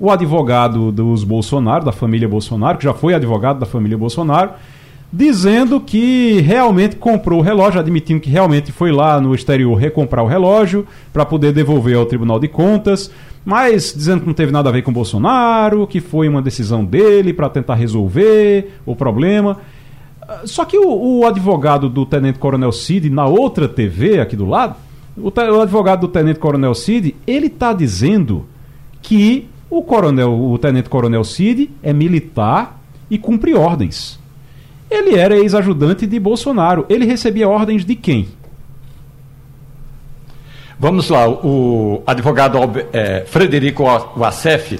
[0.00, 4.50] o advogado dos Bolsonaro, da família Bolsonaro, que já foi advogado da família Bolsonaro,
[5.12, 10.28] dizendo que realmente comprou o relógio, admitindo que realmente foi lá no exterior recomprar o
[10.28, 13.12] relógio para poder devolver ao Tribunal de Contas
[13.44, 16.84] mas dizendo que não teve nada a ver com o Bolsonaro, que foi uma decisão
[16.84, 19.58] dele para tentar resolver o problema.
[20.44, 24.76] Só que o, o, advogado do Tenente Coronel Cid, na outra TV aqui do lado,
[25.16, 28.46] o, o advogado do Tenente Coronel Cid, ele está dizendo
[29.02, 32.80] que o, coronel, o Tenente Coronel Cid é militar
[33.10, 34.18] e cumpre ordens.
[34.90, 36.86] Ele era ex-ajudante de Bolsonaro.
[36.88, 38.28] Ele recebia ordens de quem?
[40.84, 42.58] Vamos lá, o advogado
[42.92, 43.84] é, Frederico
[44.18, 44.78] Wassef,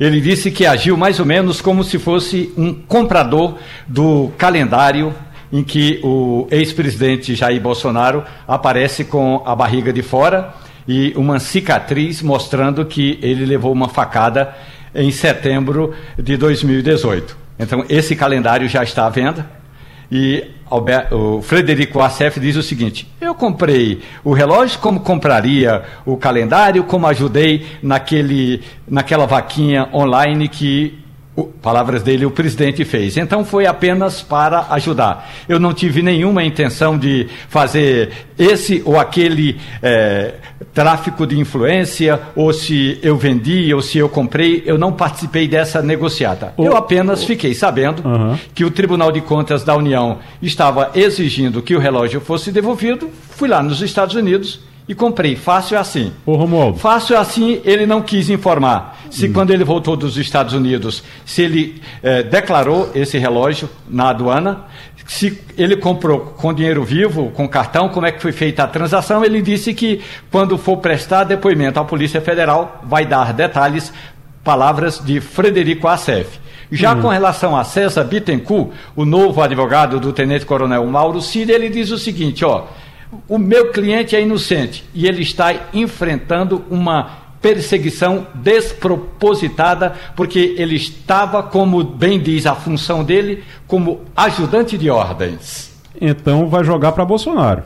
[0.00, 5.14] ele disse que agiu mais ou menos como se fosse um comprador do calendário
[5.52, 10.54] em que o ex-presidente Jair Bolsonaro aparece com a barriga de fora
[10.88, 14.54] e uma cicatriz mostrando que ele levou uma facada
[14.94, 17.36] em setembro de 2018.
[17.58, 19.61] Então, esse calendário já está à venda
[20.12, 20.44] e
[21.10, 27.06] o Frederico Assef diz o seguinte: eu comprei o relógio como compraria o calendário, como
[27.06, 31.01] ajudei naquele, naquela vaquinha online que
[31.34, 33.16] o, palavras dele, o presidente fez.
[33.16, 35.30] Então foi apenas para ajudar.
[35.48, 40.34] Eu não tive nenhuma intenção de fazer esse ou aquele é,
[40.74, 44.62] tráfico de influência, ou se eu vendi, ou se eu comprei.
[44.66, 46.52] Eu não participei dessa negociata.
[46.58, 48.38] eu apenas fiquei sabendo uhum.
[48.54, 53.10] que o Tribunal de Contas da União estava exigindo que o relógio fosse devolvido.
[53.30, 55.36] Fui lá nos Estados Unidos e comprei.
[55.36, 56.12] Fácil é assim.
[56.26, 56.78] Ô, Romualdo.
[56.78, 58.98] Fácil é assim, ele não quis informar.
[59.10, 59.32] Se hum.
[59.32, 64.64] quando ele voltou dos Estados Unidos, se ele eh, declarou esse relógio na aduana,
[65.06, 69.24] se ele comprou com dinheiro vivo, com cartão, como é que foi feita a transação,
[69.24, 73.92] ele disse que quando for prestar depoimento à Polícia Federal, vai dar detalhes,
[74.42, 76.40] palavras de Frederico Assef.
[76.70, 77.02] Já hum.
[77.02, 81.90] com relação a César Bittencourt, o novo advogado do Tenente Coronel Mauro Cid, ele diz
[81.90, 82.64] o seguinte, ó,
[83.28, 91.42] o meu cliente é inocente e ele está enfrentando uma perseguição despropositada, porque ele estava,
[91.42, 95.72] como bem diz a função dele, como ajudante de ordens.
[96.00, 97.64] Então vai jogar para Bolsonaro.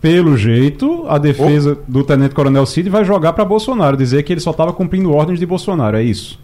[0.00, 1.90] Pelo jeito, a defesa oh.
[1.90, 5.38] do Tenente Coronel Cid vai jogar para Bolsonaro, dizer que ele só estava cumprindo ordens
[5.38, 6.38] de Bolsonaro, é isso?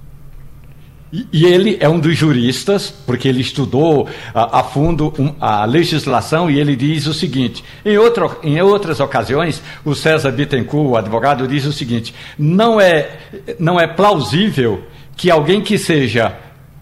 [1.13, 6.51] E, ele é um dos juristas, porque ele estudou a, a fundo um, a legislação
[6.51, 11.47] e ele diz o seguinte: em, outro, em outras ocasiões, o César Bittencourt, o advogado,
[11.47, 13.19] diz o seguinte: não é,
[13.59, 14.83] não é plausível
[15.17, 16.37] que alguém que seja,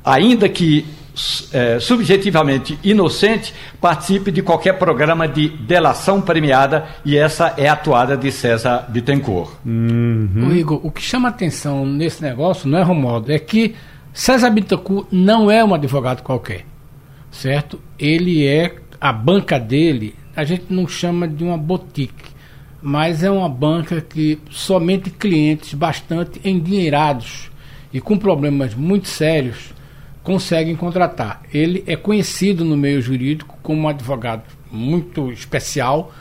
[0.05, 0.87] ainda que
[1.53, 8.17] é, subjetivamente inocente, participe de qualquer programa de delação premiada e essa é a atuada
[8.17, 9.53] de César Bittencourt.
[9.65, 10.49] Uhum.
[10.49, 13.77] O Igor, o que chama atenção nesse negócio, não é, Romualdo, é que
[14.15, 16.65] César Bittencourt não é um advogado qualquer,
[17.33, 17.81] certo?
[17.99, 22.31] Ele é, a banca dele, a gente não chama de uma boutique,
[22.81, 27.51] mas é uma banca que somente clientes bastante endinheirados
[27.93, 29.75] e com problemas muito sérios
[30.23, 31.43] conseguem contratar.
[31.53, 36.15] Ele é conhecido no meio jurídico como um advogado muito especial,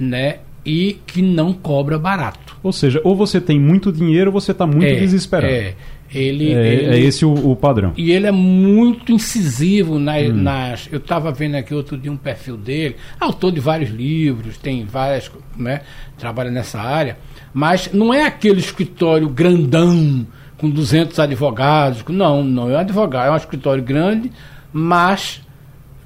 [0.00, 0.38] né?
[0.64, 2.56] E que não cobra barato.
[2.60, 5.52] Ou seja, ou você tem muito dinheiro ou você está muito é, desesperado.
[5.52, 5.74] É.
[6.12, 7.92] Ele, é, ele, é esse o, o, padrão.
[7.96, 10.32] E ele é muito incisivo na, hum.
[10.32, 10.88] nas.
[10.90, 15.30] Eu estava vendo aqui outro dia um perfil dele, autor de vários livros, tem várias,
[15.56, 15.82] né?
[16.16, 17.18] Trabalha nessa área,
[17.52, 20.26] mas não é aquele escritório grandão
[20.56, 22.04] com 200 advogados.
[22.08, 24.30] Não, não é um advogado, é um escritório grande,
[24.72, 25.42] mas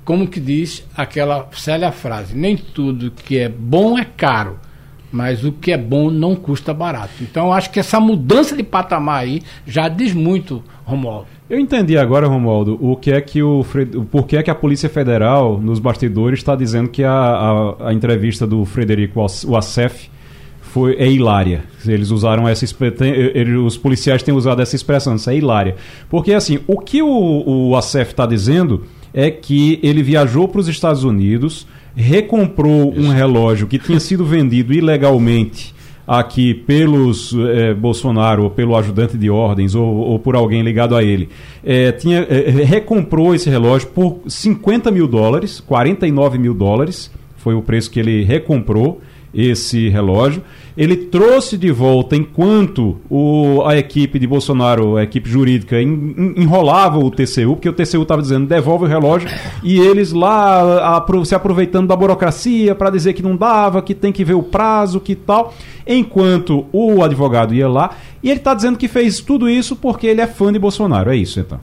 [0.04, 4.58] como que diz aquela célia frase, nem tudo que é bom é caro
[5.12, 7.14] mas o que é bom não custa barato.
[7.20, 11.26] Então eu acho que essa mudança de patamar aí já diz muito, Romualdo.
[11.48, 14.88] Eu entendi agora, Romualdo, o que é que o, o porquê é que a Polícia
[14.88, 19.20] Federal nos bastidores está dizendo que a, a, a, entrevista do Frederico
[19.56, 20.08] Assef
[20.60, 21.64] foi é hilária.
[21.84, 22.64] Eles usaram essa
[23.66, 25.74] os policiais têm usado essa expressão, isso é hilária.
[26.08, 27.08] Porque assim, o que o,
[27.70, 33.00] o Assef está dizendo é que ele viajou para os Estados Unidos recomprou Isso.
[33.00, 35.74] um relógio que tinha sido vendido ilegalmente
[36.06, 41.04] aqui pelos eh, Bolsonaro ou pelo ajudante de ordens ou, ou por alguém ligado a
[41.04, 41.28] ele,
[41.64, 47.10] eh, tinha, eh, recomprou esse relógio por 50 mil dólares, 49 mil dólares,
[47.42, 49.00] foi o preço que ele recomprou
[49.32, 50.42] esse relógio.
[50.76, 56.98] Ele trouxe de volta enquanto o, a equipe de Bolsonaro, a equipe jurídica, en, enrolava
[56.98, 59.28] o TCU, porque o TCU estava dizendo devolve o relógio,
[59.62, 64.12] e eles lá a, se aproveitando da burocracia para dizer que não dava, que tem
[64.12, 65.54] que ver o prazo, que tal.
[65.86, 70.20] Enquanto o advogado ia lá, e ele está dizendo que fez tudo isso porque ele
[70.20, 71.10] é fã de Bolsonaro.
[71.10, 71.60] É isso então.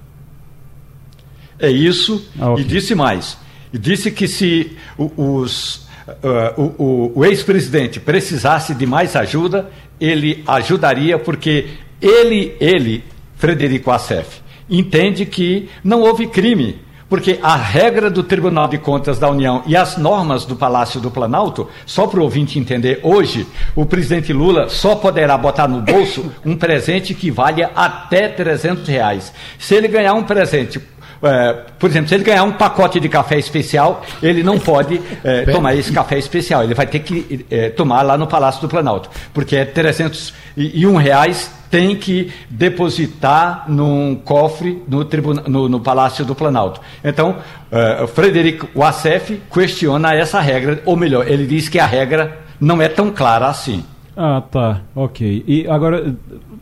[1.59, 2.63] É isso, ah, okay.
[2.63, 3.37] e disse mais.
[3.73, 11.17] E disse que se os uh, o, o ex-presidente precisasse de mais ajuda, ele ajudaria,
[11.19, 11.67] porque
[12.01, 13.03] ele, ele,
[13.35, 16.87] Frederico Assef, entende que não houve crime.
[17.09, 21.09] Porque a regra do Tribunal de Contas da União e as normas do Palácio do
[21.09, 26.29] Planalto, só para o ouvinte entender, hoje o presidente Lula só poderá botar no bolso
[26.45, 29.31] um presente que valha até 300 reais.
[29.57, 30.81] Se ele ganhar um presente
[31.23, 35.45] é, por exemplo, se ele ganhar um pacote de café especial, ele não pode é,
[35.51, 36.63] tomar esse café especial.
[36.63, 41.51] Ele vai ter que é, tomar lá no Palácio do Planalto, porque é 301 reais
[41.69, 46.79] tem que depositar num cofre no, tribuna, no, no Palácio do Planalto.
[47.03, 47.37] Então,
[47.71, 52.87] uh, Frederico Wassef questiona essa regra, ou melhor, ele diz que a regra não é
[52.87, 53.83] tão clara assim.
[54.17, 54.81] Ah, tá.
[54.95, 55.43] Ok.
[55.47, 56.15] E agora,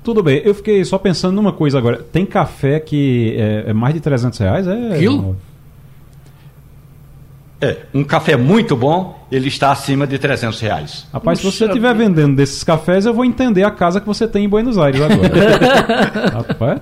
[0.03, 0.41] tudo bem.
[0.43, 2.03] Eu fiquei só pensando numa coisa agora.
[2.11, 4.67] Tem café que é, é mais de 300 reais?
[4.67, 4.97] É...
[4.99, 5.37] Quilo?
[7.61, 11.07] É, um café muito bom, ele está acima de 300 reais.
[11.13, 14.27] Rapaz, Puxa se você estiver vendendo desses cafés, eu vou entender a casa que você
[14.27, 15.31] tem em Buenos Aires agora.
[16.35, 16.81] Rapaz...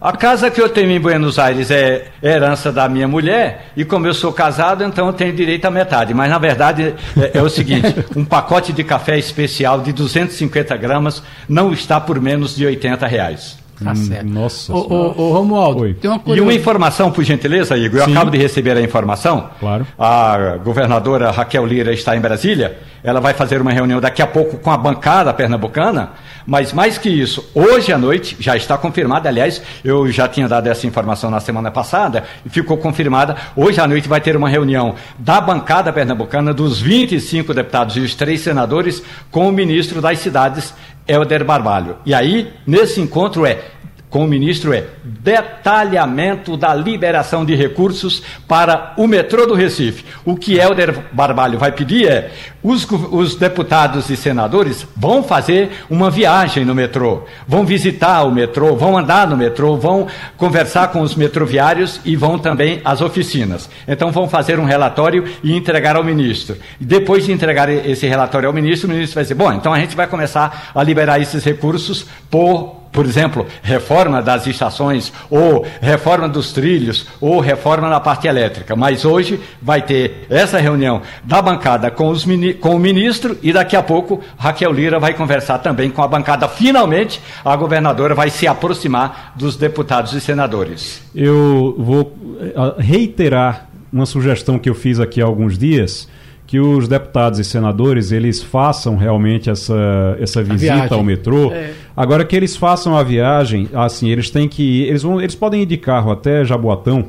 [0.00, 4.06] A casa que eu tenho em Buenos Aires é herança da minha mulher, e como
[4.06, 6.12] eu sou casado, então eu tenho direito à metade.
[6.12, 11.22] Mas na verdade é, é o seguinte: um pacote de café especial de 250 gramas
[11.48, 13.65] não está por menos de 80 reais.
[13.82, 14.26] Tá certo.
[14.26, 15.94] Nossa Ô, ô, ô, Romualdo, Oi.
[15.94, 16.42] tem uma E coisa.
[16.42, 18.12] uma informação, por gentileza, Igor, eu Sim.
[18.12, 19.50] acabo de receber a informação.
[19.60, 19.86] Claro.
[19.98, 22.78] A governadora Raquel Lira está em Brasília.
[23.04, 26.10] Ela vai fazer uma reunião daqui a pouco com a bancada pernambucana.
[26.46, 29.28] Mas mais que isso, hoje à noite já está confirmada.
[29.28, 33.36] Aliás, eu já tinha dado essa informação na semana passada e ficou confirmada.
[33.54, 38.14] Hoje à noite vai ter uma reunião da bancada pernambucana dos 25 deputados e os
[38.14, 40.72] três senadores com o ministro das cidades,
[41.06, 41.98] Helder Barbalho.
[42.04, 43.62] E aí, nesse encontro é
[44.08, 50.04] com o ministro é detalhamento da liberação de recursos para o metrô do Recife.
[50.24, 52.30] O que Helder Barbalho vai pedir é:
[52.62, 58.76] os, os deputados e senadores vão fazer uma viagem no metrô, vão visitar o metrô,
[58.76, 60.06] vão andar no metrô, vão
[60.36, 63.68] conversar com os metroviários e vão também às oficinas.
[63.88, 66.56] Então vão fazer um relatório e entregar ao ministro.
[66.80, 69.96] Depois de entregar esse relatório ao ministro, o ministro vai dizer: bom, então a gente
[69.96, 76.50] vai começar a liberar esses recursos por por exemplo, reforma das estações, ou reforma dos
[76.50, 78.74] trilhos, ou reforma na parte elétrica.
[78.74, 82.24] Mas hoje vai ter essa reunião da bancada com, os
[82.58, 86.48] com o ministro e daqui a pouco Raquel Lira vai conversar também com a bancada.
[86.48, 91.02] Finalmente, a governadora vai se aproximar dos deputados e senadores.
[91.14, 96.08] Eu vou eh, reiterar uma sugestão que eu fiz aqui há alguns dias,
[96.46, 101.50] que os deputados e senadores eles façam realmente essa, essa visita ao metrô.
[101.52, 101.72] É.
[101.96, 105.62] Agora que eles façam a viagem, assim, eles têm que ir, eles vão, eles podem
[105.62, 107.06] ir de carro até Jaboatão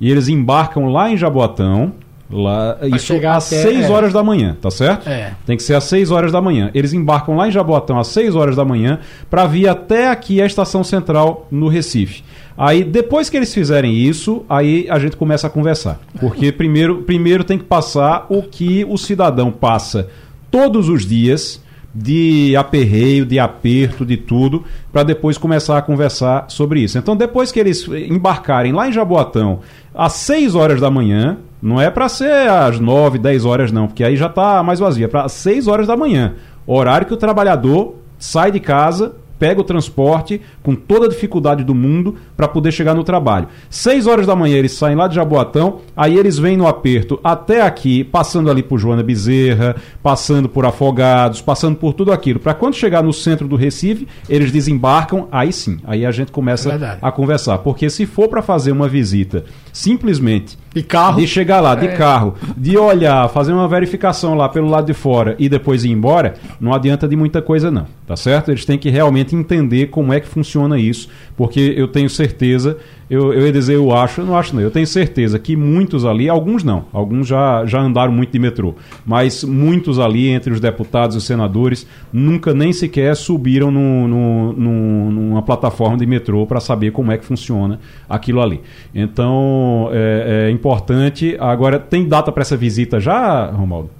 [0.00, 1.94] e eles embarcam lá em Jaboatão,
[2.30, 3.90] lá isso chegar às até- 6 é.
[3.92, 5.08] horas da manhã, tá certo?
[5.08, 5.32] É.
[5.46, 6.70] Tem que ser às 6 horas da manhã.
[6.74, 8.98] Eles embarcam lá em Jaboatão às 6 horas da manhã
[9.30, 12.22] para vir até aqui a estação central no Recife.
[12.58, 16.00] Aí, depois que eles fizerem isso, aí a gente começa a conversar.
[16.18, 20.08] Porque primeiro, primeiro tem que passar o que o cidadão passa
[20.50, 21.62] todos os dias
[21.94, 26.98] de aperreio, de aperto, de tudo, para depois começar a conversar sobre isso.
[26.98, 29.60] Então, depois que eles embarcarem lá em Jaboatão
[29.94, 34.04] às 6 horas da manhã, não é para ser às 9, 10 horas não, porque
[34.04, 36.34] aí já está mais vazio, é para 6 horas da manhã,
[36.66, 41.74] horário que o trabalhador sai de casa, pega o transporte com toda a dificuldade do
[41.74, 43.48] mundo para poder chegar no trabalho.
[43.68, 47.62] 6 horas da manhã eles saem lá de Jaboatão, aí eles vêm no aperto até
[47.62, 52.40] aqui, passando ali por Joana Bezerra, passando por Afogados, passando por tudo aquilo.
[52.40, 56.72] Para quando chegar no centro do Recife, eles desembarcam, aí sim, aí a gente começa
[56.72, 57.58] É a conversar.
[57.58, 59.44] Porque se for para fazer uma visita
[59.76, 61.20] simplesmente De carro.
[61.20, 65.36] de chegar lá de carro, de olhar, fazer uma verificação lá pelo lado de fora
[65.38, 68.50] e depois ir embora, não adianta de muita coisa não, tá certo?
[68.50, 73.32] Eles têm que realmente entender como é que funciona isso, porque eu tenho certeza, eu,
[73.32, 76.28] eu ia dizer eu acho, eu não acho não, eu tenho certeza que muitos ali,
[76.28, 78.74] alguns não, alguns já, já andaram muito de metrô,
[79.04, 84.52] mas muitos ali, entre os deputados e os senadores, nunca nem sequer subiram no, no-
[84.54, 87.78] no- numa plataforma de metrô para saber como é que funciona
[88.08, 88.60] aquilo ali.
[88.94, 91.36] Então, é, é importante.
[91.38, 93.90] Agora, tem data para essa visita já, Romualdo?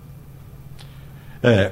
[1.42, 1.70] É,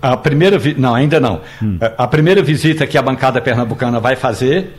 [0.00, 1.40] a primeira vi- não, ainda não.
[1.62, 1.76] Hum.
[1.98, 4.72] A primeira visita que a bancada pernambucana vai fazer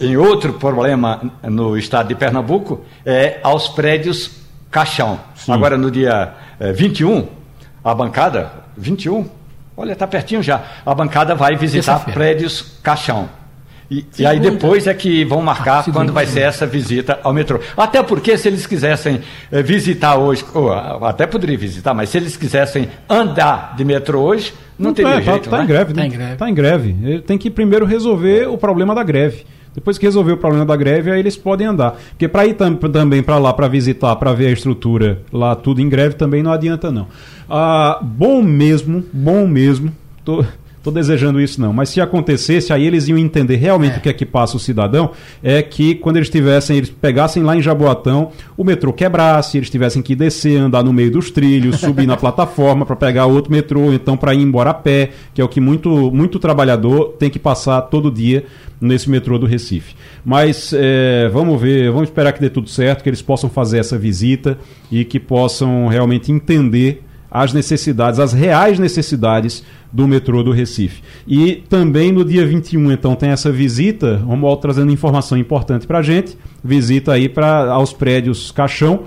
[0.00, 5.20] em outro problema no estado de Pernambuco é aos prédios Caixão.
[5.48, 7.28] Agora no dia eh, 21,
[7.84, 9.28] a bancada 21,
[9.76, 10.62] olha, está pertinho já.
[10.84, 13.28] A bancada vai visitar prédios Caixão.
[13.90, 17.34] E, e aí depois é que vão marcar segunda, quando vai ser essa visita ao
[17.34, 17.60] metrô.
[17.76, 22.16] Até porque se eles quisessem eh, visitar hoje, ou, ah, até poderia visitar, mas se
[22.16, 25.64] eles quisessem andar de metrô hoje, não, teria é, jeito, tá né?
[25.64, 26.00] em greve, né?
[26.00, 26.36] Tá em greve.
[26.36, 26.96] Tá em greve.
[27.02, 29.44] Ele tem que primeiro resolver o problema da greve.
[29.74, 31.96] Depois que resolver o problema da greve, aí eles podem andar.
[32.10, 35.80] Porque para ir tam- também para lá, para visitar, para ver a estrutura lá, tudo
[35.80, 37.06] em greve, também não adianta, não.
[37.48, 39.90] Ah, bom mesmo, bom mesmo.
[40.24, 40.44] Tô,
[40.82, 41.72] tô desejando isso, não.
[41.72, 43.98] Mas se acontecesse, aí eles iam entender realmente É.
[43.98, 45.10] o que é que passa o cidadão.
[45.42, 50.02] É que quando eles tivessem, eles pegassem lá em Jaboatão, o metrô quebrasse, eles tivessem
[50.02, 54.16] que descer, andar no meio dos trilhos, subir na plataforma para pegar outro metrô, então
[54.16, 57.80] para ir embora a pé, que é o que muito, muito trabalhador tem que passar
[57.82, 58.44] todo dia
[58.80, 59.94] nesse metrô do Recife.
[60.24, 63.96] Mas é, vamos ver, vamos esperar que dê tudo certo, que eles possam fazer essa
[63.96, 64.58] visita
[64.90, 67.02] e que possam realmente entender
[67.32, 71.02] as necessidades, as reais necessidades do metrô do Recife.
[71.26, 76.02] E também no dia 21, então, tem essa visita, Romualdo trazendo informação importante para a
[76.02, 79.04] gente, visita aí para aos prédios Caixão,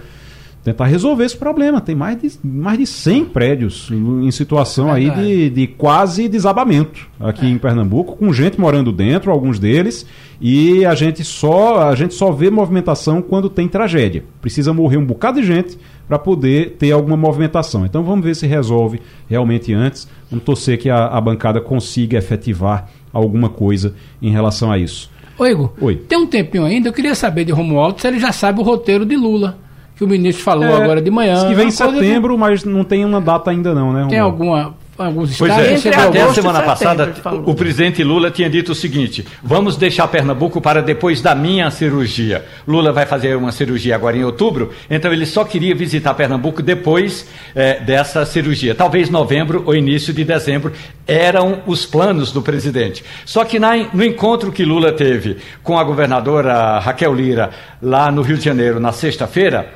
[0.63, 1.79] tentar resolver esse problema.
[1.79, 7.45] Tem mais de, mais de 100 prédios em situação aí de, de quase desabamento aqui
[7.45, 10.07] em Pernambuco, com gente morando dentro, alguns deles,
[10.41, 14.23] e a gente só a gente só vê movimentação quando tem tragédia.
[14.41, 15.77] Precisa morrer um bocado de gente
[16.07, 17.85] para poder ter alguma movimentação.
[17.85, 20.07] Então vamos ver se resolve realmente antes.
[20.29, 25.09] Vamos torcer que a, a bancada consiga efetivar alguma coisa em relação a isso.
[25.37, 25.95] Ô Igor, Oi.
[25.95, 29.05] tem um tempinho ainda, eu queria saber de Romualdo se ele já sabe o roteiro
[29.05, 29.57] de Lula,
[29.95, 31.33] que o ministro falou É, agora de manhã.
[31.35, 34.05] diz que vem em setembro, mas não tem uma data ainda não, né?
[34.09, 34.43] Tem Romualdo?
[34.43, 35.69] alguma, alguns Pois estados?
[35.71, 37.43] é, Entre Você até a semana passada falou.
[37.49, 42.45] o presidente Lula tinha dito o seguinte: vamos deixar Pernambuco para depois da minha cirurgia.
[42.67, 47.27] Lula vai fazer uma cirurgia agora em outubro, então ele só queria visitar Pernambuco depois
[47.55, 48.73] eh, dessa cirurgia.
[48.73, 50.71] Talvez novembro ou início de dezembro
[51.07, 53.03] eram os planos do presidente.
[53.25, 57.49] Só que na- no encontro que Lula teve com a governadora Raquel Lira
[57.81, 59.69] lá no Rio de Janeiro na sexta-feira,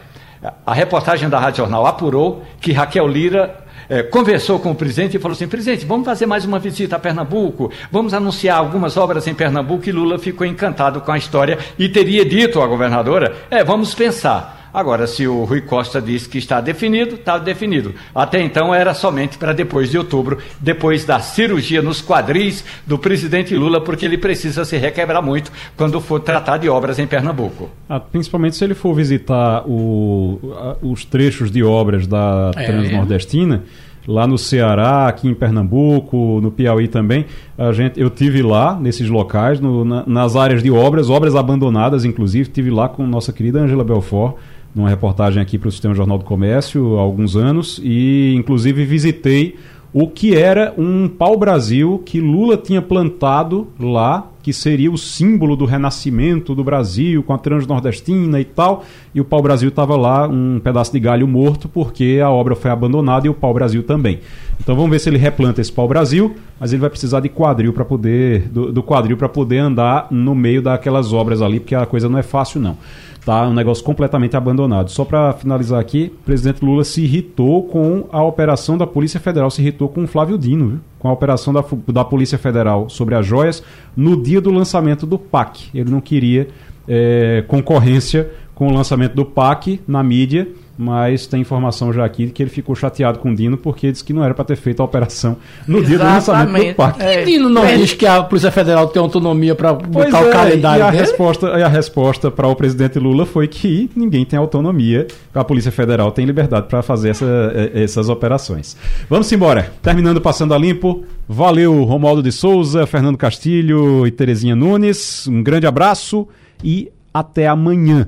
[0.66, 3.59] a reportagem da Rádio Jornal apurou que Raquel Lira
[3.90, 7.00] eh, conversou com o presidente e falou assim: presidente, vamos fazer mais uma visita a
[7.00, 9.90] Pernambuco, vamos anunciar algumas obras em Pernambuco.
[9.90, 14.59] E Lula ficou encantado com a história e teria dito à governadora: é, vamos pensar.
[14.74, 17.94] Agora, se o Rui Costa disse que está definido, está definido.
[18.14, 23.56] Até então era somente para depois de outubro, depois da cirurgia nos quadris do presidente
[23.56, 27.70] Lula, porque ele precisa se requebrar muito quando for tratar de obras em Pernambuco.
[27.88, 30.40] Ah, principalmente se ele for visitar o-
[30.82, 32.66] os trechos de obras da É.
[32.66, 33.64] Transnordestina,
[34.08, 37.26] lá no Ceará, aqui em Pernambuco, no Piauí também.
[37.58, 42.06] A gente, eu tive lá nesses locais, no- na- nas áreas de obras, obras abandonadas,
[42.06, 44.36] inclusive, tive lá com nossa querida Angela Belfort,
[44.74, 49.56] numa reportagem aqui para o Sistema Jornal do Comércio há alguns anos, e inclusive visitei
[49.92, 55.66] o que era um pau-brasil que Lula tinha plantado lá, que seria o símbolo do
[55.66, 58.84] renascimento do Brasil, com a transnordestina e tal,
[59.14, 63.28] e o pau-brasil estava lá, um pedaço de galho morto, porque a obra foi abandonada
[63.28, 64.20] e o pau-brasil também.
[64.60, 67.86] Então vamos ver se ele replanta esse pau-brasil, mas ele vai precisar de quadril para
[67.86, 72.10] poder, do, do quadril para poder andar no meio daquelas obras ali, porque a coisa
[72.10, 72.78] não é fácil não.
[73.26, 74.90] Tá um negócio completamente abandonado.
[74.90, 79.52] Só para finalizar aqui, o presidente Lula se irritou com a operação da Polícia Federal,
[79.52, 80.80] se irritou com o Flávio Dino, viu?
[81.00, 83.64] Com a operação da, da Polícia Federal sobre as joias
[83.96, 85.70] no dia do lançamento do PAC.
[85.74, 86.50] Ele não queria
[86.88, 90.48] eh, concorrência com o lançamento do PAC na mídia,
[90.82, 94.14] mas tem informação já aqui que ele ficou chateado com o Dino porque disse que
[94.14, 95.36] não era para ter feito a operação
[95.68, 96.76] no dia do lançamento do Exatamente.
[96.76, 97.02] PAC.
[97.04, 97.24] É.
[97.26, 97.76] Dino não É.
[97.76, 101.02] diz que a Polícia Federal tem autonomia para botar o é, calendário e a dele?
[101.04, 105.70] resposta, e a resposta para o presidente Lula foi que ninguém tem autonomia, a Polícia
[105.72, 108.78] Federal tem liberdade para fazer essa- eh, essas operações.
[109.10, 109.74] Vamos embora.
[109.82, 111.04] Terminando passando a limpo.
[111.28, 115.28] Valeu Romualdo de Souza, Fernando Castilho e Terezinha Nunes.
[115.28, 116.26] Um grande abraço
[116.64, 118.08] e até amanhã.